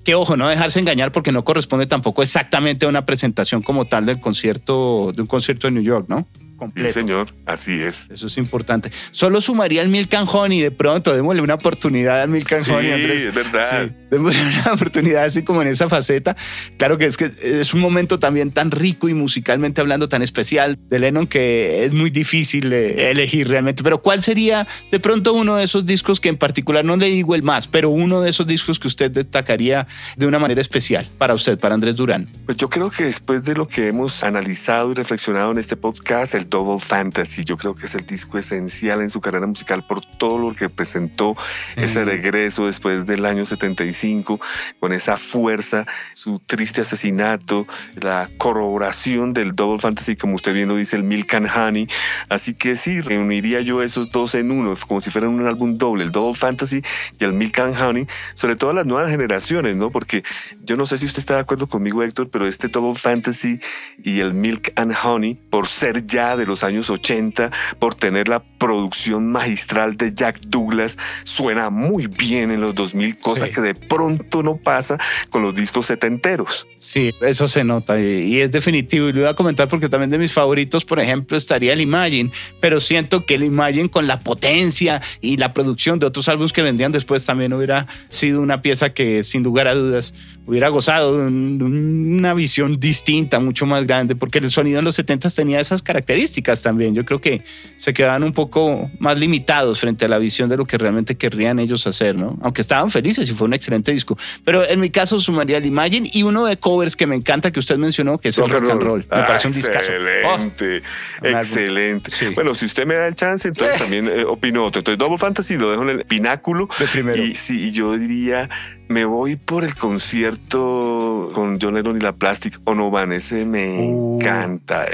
que 0.08 0.16
ojo, 0.16 0.38
no 0.38 0.48
dejarse 0.48 0.80
engañar 0.80 1.12
porque 1.12 1.34
no 1.34 1.44
corresponde 1.44 1.86
tampoco 1.86 2.24
exactamente 2.24 2.86
a 2.86 2.90
una 2.90 3.06
presentación 3.06 3.62
como 3.62 3.88
tal 3.88 4.06
del 4.06 4.22
concierto, 4.22 5.12
de 5.14 5.22
un 5.22 5.28
concierto 5.28 5.68
de 5.68 5.72
New 5.72 5.84
York, 5.84 6.06
¿no? 6.08 6.26
Completo. 6.58 6.90
Sí, 6.90 7.00
señor, 7.00 7.34
así 7.46 7.82
es. 7.82 8.10
Eso 8.12 8.28
es 8.28 8.38
importante. 8.38 8.92
Solo 9.12 9.40
sumaría 9.42 9.82
el 9.82 9.90
Milk 9.90 10.14
and 10.14 10.28
Honey 10.32 10.62
de 10.62 10.72
pronto, 10.72 11.16
démosle 11.16 11.42
una 11.42 11.54
oportunidad 11.54 12.22
al 12.22 12.30
Milk 12.30 12.52
and 12.52 12.66
sí, 12.66 12.72
Honey, 12.72 12.92
Andrés. 12.92 13.26
es 13.26 13.34
verdad. 13.34 13.88
Sí, 13.88 13.94
démosle 14.12 14.42
una 14.42 14.72
oportunidad 14.74 15.24
así 15.24 15.44
como 15.44 15.62
en 15.62 15.70
esa 15.70 15.88
faceta. 15.88 16.36
Claro 16.78 16.98
que 16.98 17.06
es 17.06 17.18
que 17.18 17.26
es 17.26 17.74
un 17.74 17.80
momento 17.80 18.20
también 18.20 18.52
tan 18.52 18.72
rico 18.72 19.08
y 19.10 19.14
musicalmente 19.14 19.82
hablando 19.82 20.10
tan 20.10 20.22
especial 20.22 20.78
de 20.90 21.00
Lennon 21.00 21.28
que 21.28 21.84
es 21.86 21.94
muy 21.94 22.10
difícil 22.10 22.72
elegir 22.74 23.48
realmente. 23.48 23.84
Pero 23.84 24.02
¿cuál 24.02 24.22
sería 24.22 24.68
de 24.92 25.00
pronto 25.00 25.34
uno 25.34 25.56
de 25.58 25.64
esos 25.64 25.86
discos 25.86 26.20
que 26.20 26.30
en 26.30 26.38
particular, 26.38 26.84
no 26.84 26.98
le 26.98 27.08
digo 27.08 27.36
el 27.36 27.44
más, 27.44 27.68
pero 27.68 27.90
uno 27.90 28.22
de 28.22 28.30
esos 28.30 28.48
discos 28.48 28.80
que 28.80 28.88
usted 28.88 29.12
destacaría 29.12 29.88
de 30.16 30.26
una 30.26 30.40
manera 30.40 30.62
especial 30.62 31.08
para 31.18 31.34
usted, 31.34 31.60
para 31.60 31.76
Andrés 31.76 31.96
Durán? 31.96 32.28
Pues 32.46 32.58
yo 32.58 32.70
creo 32.70 32.90
que 32.90 33.04
después 33.06 33.44
de 33.44 33.56
lo 33.56 33.68
que 33.68 33.88
hemos 33.88 34.24
analizado 34.24 34.92
y 34.92 34.96
reflexionado 34.96 35.52
en 35.52 35.60
este 35.60 35.76
podcast, 35.76 36.34
el 36.36 36.47
Double 36.50 36.80
Fantasy. 36.80 37.44
Yo 37.44 37.58
creo 37.58 37.76
que 37.76 37.86
es 37.86 37.96
el 37.96 38.06
disco 38.06 38.38
esencial 38.38 39.02
en 39.02 39.10
su 39.10 39.22
carrera 39.22 39.48
musical 39.48 39.86
por 39.86 40.02
todo 40.06 40.38
lo 40.38 40.56
que 40.56 40.70
presentó 40.70 41.36
ese 41.76 42.06
regreso 42.06 42.66
después 42.66 43.06
del 43.06 43.26
año 43.26 43.46
75, 43.46 44.40
con 44.80 44.94
esa 44.94 45.18
fuerza, 45.18 45.86
su 46.14 46.40
triste 46.40 46.82
asesinato, 46.82 47.68
la 47.96 48.30
corroboración 48.38 49.34
del 49.34 49.54
Double 49.54 49.80
Fantasy, 49.80 50.16
como 50.16 50.36
usted 50.36 50.54
bien 50.54 50.70
lo 50.70 50.76
dice, 50.76 50.96
el 50.96 51.04
Milk 51.04 51.34
and 51.34 51.50
Honey. 51.54 51.88
Así 52.30 52.54
que 52.54 52.76
sí, 52.76 53.02
reuniría 53.02 53.62
yo 53.62 53.84
esos 53.84 54.10
dos 54.12 54.36
en 54.36 54.52
uno, 54.52 54.76
como 54.88 55.02
si 55.02 55.10
fueran 55.10 55.32
un 55.32 55.46
álbum 55.48 55.78
doble, 55.78 56.04
el 56.04 56.12
Double 56.12 56.34
Fantasy 56.34 56.82
y 57.20 57.24
el 57.24 57.34
Milk 57.34 57.60
and 57.60 57.80
Honey, 57.80 58.08
sobre 58.34 58.56
todo 58.56 58.72
a 58.72 58.74
las 58.74 58.86
nuevas 58.86 59.12
generaciones, 59.12 59.76
¿no? 59.76 59.92
Porque 59.92 60.24
yo 60.64 60.78
no 60.78 60.86
sé 60.86 60.98
si 60.98 61.06
usted 61.06 61.20
está 61.20 61.36
de 61.36 61.42
acuerdo 61.42 61.68
conmigo, 61.68 62.04
Héctor, 62.04 62.30
pero 62.30 62.48
este 62.48 62.68
Double 62.68 62.96
Fantasy 62.96 63.60
y 64.04 64.20
el 64.20 64.34
Milk 64.34 64.72
and 64.76 64.96
Honey, 65.04 65.36
por 65.36 65.68
ser 65.68 66.06
ya 66.08 66.36
de 66.38 66.46
los 66.46 66.64
años 66.64 66.90
80, 66.90 67.52
por 67.80 67.96
tener 67.96 68.28
la 68.28 68.42
producción 68.42 69.32
magistral 69.32 69.98
de 69.98 70.14
Jack 70.14 70.40
Douglas, 70.48 70.98
suena 71.24 71.70
muy 71.70 72.08
bien 72.08 72.52
en 72.52 72.62
los 72.62 72.76
2000, 72.76 73.18
cosa 73.18 73.50
que 73.50 73.62
de 73.62 73.76
pronto 73.76 74.44
no 74.44 74.58
pasa 74.58 74.98
con 75.30 75.42
los 75.42 75.54
discos 75.56 75.88
setenteros. 75.88 76.68
Sí, 76.78 77.14
eso 77.22 77.48
se 77.48 77.64
nota 77.64 78.00
y, 78.00 78.40
es 78.40 78.52
definitivo. 78.52 79.10
Y 79.10 79.14
lo 79.14 79.22
voy 79.22 79.30
a 79.30 79.34
comentar 79.34 79.68
porque 79.68 79.90
también 79.90 80.10
de 80.10 80.18
mis 80.18 80.34
favoritos, 80.34 80.86
por 80.86 81.00
ejemplo, 81.00 81.38
estaría 81.38 81.74
el 81.74 81.82
Imagine, 81.82 82.32
pero 82.60 82.80
siento 82.80 83.26
que 83.26 83.36
el 83.36 83.44
Imagine 83.44 83.90
con 83.90 84.08
la 84.08 84.20
potencia 84.20 85.02
y 85.22 85.38
la 85.38 85.54
producción 85.54 86.00
de 86.00 86.06
otros 86.06 86.30
álbumes 86.30 86.54
que 86.54 86.62
vendrían 86.62 86.92
después 86.92 87.26
también 87.26 87.54
hubiera 87.54 87.88
sido 88.10 88.42
una 88.42 88.62
pieza 88.62 88.94
que 88.94 89.24
sin 89.24 89.44
lugar 89.44 89.68
a 89.68 89.76
dudas 89.76 90.14
hubiera 90.46 90.70
gozado 90.70 91.18
de 91.18 91.26
una 91.28 92.34
visión 92.34 92.80
distinta, 92.80 93.40
mucho 93.40 93.66
más 93.66 93.86
grande, 93.86 94.16
porque 94.16 94.40
el 94.40 94.50
sonido 94.50 94.80
en 94.80 94.86
los 94.86 94.96
70 94.96 95.30
tenía 95.30 95.60
esas 95.60 95.82
características 95.82 96.27
también. 96.62 96.96
Yo 96.96 97.06
creo 97.06 97.20
que 97.20 97.44
se 97.76 97.94
quedaban 97.94 98.24
un 98.24 98.32
poco 98.32 98.90
más 99.00 99.18
limitados 99.18 99.80
frente 99.80 100.06
a 100.06 100.08
la 100.08 100.18
visión 100.18 100.50
de 100.50 100.58
lo 100.58 100.66
que 100.66 100.78
realmente 100.78 101.16
querrían 101.16 101.60
ellos 101.60 101.88
hacer, 101.88 102.16
¿no? 102.16 102.38
Aunque 102.42 102.62
estaban 102.62 102.90
felices 102.92 103.30
y 103.30 103.34
fue 103.34 103.48
un 103.48 103.54
excelente 103.54 103.92
disco. 103.92 104.18
Pero 104.44 104.68
en 104.68 104.80
mi 104.80 104.90
caso 104.90 105.20
sumaría 105.20 105.58
el 105.58 105.66
Imagine 105.66 106.10
y 106.12 106.24
uno 106.24 106.46
de 106.46 106.58
covers 106.58 106.96
que 106.96 107.08
me 107.08 107.16
encanta 107.16 107.52
que 107.52 107.60
usted 107.60 107.78
mencionó, 107.78 108.18
que 108.18 108.30
es 108.30 108.38
el 108.38 108.50
rock 108.50 108.70
and 108.70 108.82
roll. 108.82 109.00
Me 109.00 109.24
parece 109.24 109.48
un 109.48 109.54
discazo. 109.54 109.92
Excelente, 109.94 110.84
oh. 111.22 111.28
excelente. 111.28 112.12
Bueno, 112.36 112.56
si 112.56 112.66
usted 112.66 112.86
me 112.86 112.96
da 112.96 113.08
el 113.08 113.16
chance, 113.16 113.48
entonces 113.48 113.78
también 113.80 114.08
eh, 114.08 114.24
opino 114.24 114.64
otro. 114.66 114.80
Entonces 114.80 114.98
Double 114.98 115.18
Fantasy 115.18 115.58
lo 115.58 115.72
dejo 115.72 115.84
en 115.84 115.90
el 115.90 116.06
pináculo. 116.06 116.70
De 116.80 116.88
primero. 116.88 117.22
Y 117.22 117.36
sí, 117.36 117.72
yo 117.72 117.98
diría, 117.98 118.50
me 118.88 119.06
voy 119.06 119.36
por 119.36 119.64
el 119.64 119.76
concierto 119.76 121.32
con 121.34 121.60
John 121.60 121.76
Lennon 121.76 121.98
y 121.98 122.00
la 122.00 122.14
Plastic 122.16 122.60
Onovan. 122.66 123.12
Ese 123.12 123.46
me 123.46 123.80
uh. 123.80 124.20
encanta. 124.20 124.86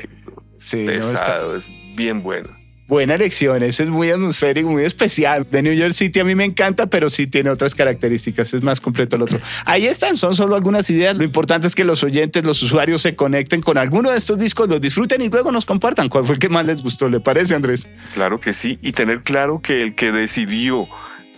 Sí, 0.63 0.86
pesado, 0.86 1.58
es 1.58 1.69
bien 1.93 2.23
bueno. 2.23 2.49
Buena 2.88 3.15
elección, 3.15 3.63
ese 3.63 3.84
es 3.84 3.89
muy 3.89 4.10
atmosférico, 4.10 4.69
muy 4.69 4.84
especial. 4.84 5.45
De 5.49 5.62
New 5.62 5.73
York 5.73 5.91
City 5.91 6.21
a 6.21 6.23
mí 6.23 6.36
me 6.36 6.45
encanta, 6.45 6.88
pero 6.88 7.10
sí 7.10 7.28
tiene 7.28 7.49
otras 7.49 7.76
características, 7.76 8.54
es 8.54 8.63
más 8.63 8.80
completo 8.80 9.17
el 9.17 9.23
otro. 9.23 9.39
Ahí 9.65 9.88
están, 9.88 10.15
son 10.15 10.36
solo 10.36 10.56
algunas 10.56 10.89
ideas. 10.89 11.17
Lo 11.17 11.26
importante 11.26 11.67
es 11.67 11.76
que 11.76 11.84
los 11.84 12.02
oyentes, 12.04 12.45
los 12.45 12.62
usuarios 12.63 13.02
se 13.02 13.13
conecten 13.13 13.62
con 13.62 13.78
alguno 13.78 14.10
de 14.10 14.17
estos 14.17 14.38
discos, 14.39 14.69
los 14.69 14.80
disfruten 14.80 15.21
y 15.21 15.30
luego 15.30 15.52
nos 15.52 15.65
compartan 15.65 16.08
cuál 16.08 16.23
fue 16.23 16.36
el 16.36 16.39
que 16.39 16.49
más 16.49 16.65
les 16.65 16.82
gustó. 16.82 17.10
¿Le 17.10 17.19
parece, 17.19 17.56
Andrés? 17.56 17.88
Claro 18.13 18.39
que 18.39 18.54
sí, 18.54 18.80
y 18.82 18.93
tener 18.93 19.21
claro 19.23 19.62
que 19.62 19.82
el 19.82 19.95
que 19.95 20.13
decidió 20.13 20.88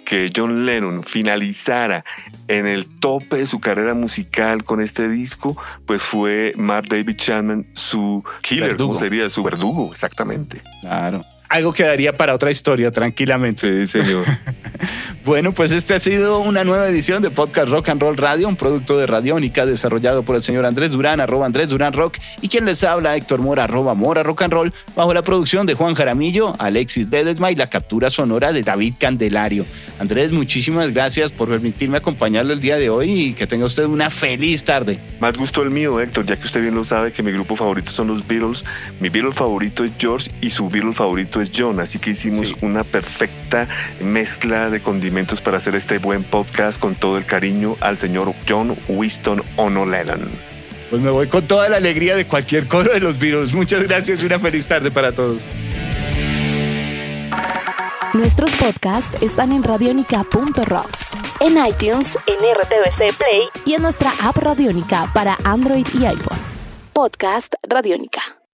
que 0.05 0.31
John 0.33 0.65
Lennon 0.65 1.03
finalizara 1.03 2.05
en 2.47 2.67
el 2.67 2.85
tope 2.99 3.37
de 3.37 3.47
su 3.47 3.59
carrera 3.59 3.93
musical 3.93 4.63
con 4.63 4.79
este 4.79 5.09
disco, 5.09 5.57
pues 5.85 6.03
fue 6.03 6.53
Mark 6.55 6.87
David 6.87 7.15
Chapman, 7.15 7.67
su 7.73 8.23
killer, 8.41 8.77
¿cómo 8.77 8.95
sería? 8.95 9.29
Su 9.29 9.43
verdugo, 9.43 9.91
exactamente. 9.91 10.61
Claro 10.81 11.25
algo 11.49 11.73
quedaría 11.73 12.17
para 12.17 12.33
otra 12.33 12.51
historia, 12.51 12.91
tranquilamente. 12.91 13.85
Sí, 13.85 14.01
señor. 14.01 14.25
bueno, 15.23 15.51
pues 15.51 15.71
este 15.71 15.93
ha 15.93 15.99
sido 15.99 16.39
una 16.39 16.63
nueva 16.63 16.87
edición 16.87 17.21
de 17.21 17.29
Podcast 17.29 17.69
Rock 17.69 17.89
and 17.89 18.01
Roll 18.01 18.17
Radio, 18.17 18.47
un 18.47 18.55
producto 18.55 18.97
de 18.97 19.07
Radiónica 19.07 19.65
desarrollado 19.65 20.23
por 20.23 20.35
el 20.35 20.41
señor 20.41 20.65
Andrés 20.65 20.91
Durán, 20.91 21.19
arroba 21.19 21.45
Andrés 21.45 21.69
Durán 21.69 21.93
Rock, 21.93 22.17
y 22.41 22.49
quien 22.49 22.65
les 22.65 22.83
habla, 22.83 23.15
Héctor 23.15 23.39
Mora, 23.39 23.65
arroba 23.65 23.93
Mora 23.93 24.23
Rock 24.23 24.43
and 24.43 24.53
Roll, 24.53 24.73
bajo 24.95 25.13
la 25.13 25.21
producción 25.21 25.65
de 25.65 25.73
Juan 25.73 25.95
Jaramillo, 25.95 26.53
Alexis 26.59 27.09
Ledesma 27.09 27.51
y 27.51 27.55
la 27.55 27.69
captura 27.69 28.09
sonora 28.09 28.51
de 28.51 28.63
David 28.63 28.95
Candelario. 28.99 29.65
Andrés, 29.99 30.31
muchísimas 30.31 30.93
gracias 30.93 31.31
por 31.31 31.49
permitirme 31.49 31.97
acompañarle 31.97 32.53
el 32.53 32.59
día 32.59 32.77
de 32.77 32.89
hoy 32.89 33.11
y 33.11 33.33
que 33.33 33.47
tenga 33.47 33.65
usted 33.65 33.85
una 33.85 34.09
feliz 34.09 34.63
tarde. 34.63 34.99
Más 35.19 35.37
gusto 35.37 35.61
el 35.61 35.71
mío, 35.71 35.99
Héctor, 35.99 36.25
ya 36.25 36.35
que 36.37 36.45
usted 36.45 36.61
bien 36.61 36.75
lo 36.75 36.83
sabe 36.83 37.11
que 37.11 37.23
mi 37.23 37.31
grupo 37.31 37.55
favorito 37.55 37.91
son 37.91 38.07
los 38.07 38.25
Beatles, 38.27 38.63
mi 38.99 39.09
Beatles 39.09 39.35
favorito 39.35 39.83
es 39.83 39.91
George 39.97 40.29
y 40.41 40.49
su 40.49 40.69
Beatles 40.69 40.95
favorito 40.95 41.34
es 41.41 41.51
John, 41.55 41.79
así 41.79 41.99
que 41.99 42.11
hicimos 42.11 42.53
una 42.61 42.83
perfecta 42.83 43.67
mezcla 44.01 44.69
de 44.69 44.81
condimentos 44.81 45.41
para 45.41 45.57
hacer 45.57 45.75
este 45.75 45.97
buen 45.97 46.23
podcast 46.23 46.79
con 46.79 46.95
todo 46.95 47.17
el 47.17 47.25
cariño 47.25 47.77
al 47.81 47.97
señor 47.97 48.33
John 48.47 48.77
Winston 48.87 49.43
O'Nolan. 49.57 50.29
Pues 50.89 51.01
me 51.01 51.09
voy 51.09 51.27
con 51.27 51.47
toda 51.47 51.69
la 51.69 51.77
alegría 51.77 52.15
de 52.15 52.27
cualquier 52.27 52.67
coro 52.67 52.93
de 52.93 52.99
los 52.99 53.17
virus. 53.17 53.53
Muchas 53.53 53.83
gracias 53.83 54.21
y 54.21 54.25
una 54.25 54.39
feliz 54.39 54.67
tarde 54.67 54.91
para 54.91 55.11
todos. 55.13 55.45
Nuestros 58.13 58.55
podcasts 58.55 59.21
están 59.21 59.51
en 59.51 59.61
radionica.rocks, 59.61 61.17
en 61.41 61.57
iTunes, 61.65 62.17
en 62.27 62.37
RTVC 62.37 63.17
Play 63.17 63.49
y 63.65 63.73
en 63.73 63.81
nuestra 63.81 64.13
app 64.21 64.37
Radionica 64.37 65.11
para 65.13 65.37
Android 65.43 65.85
y 65.99 66.05
iPhone. 66.05 66.39
Podcast 66.93 67.55
Radionica. 67.67 68.37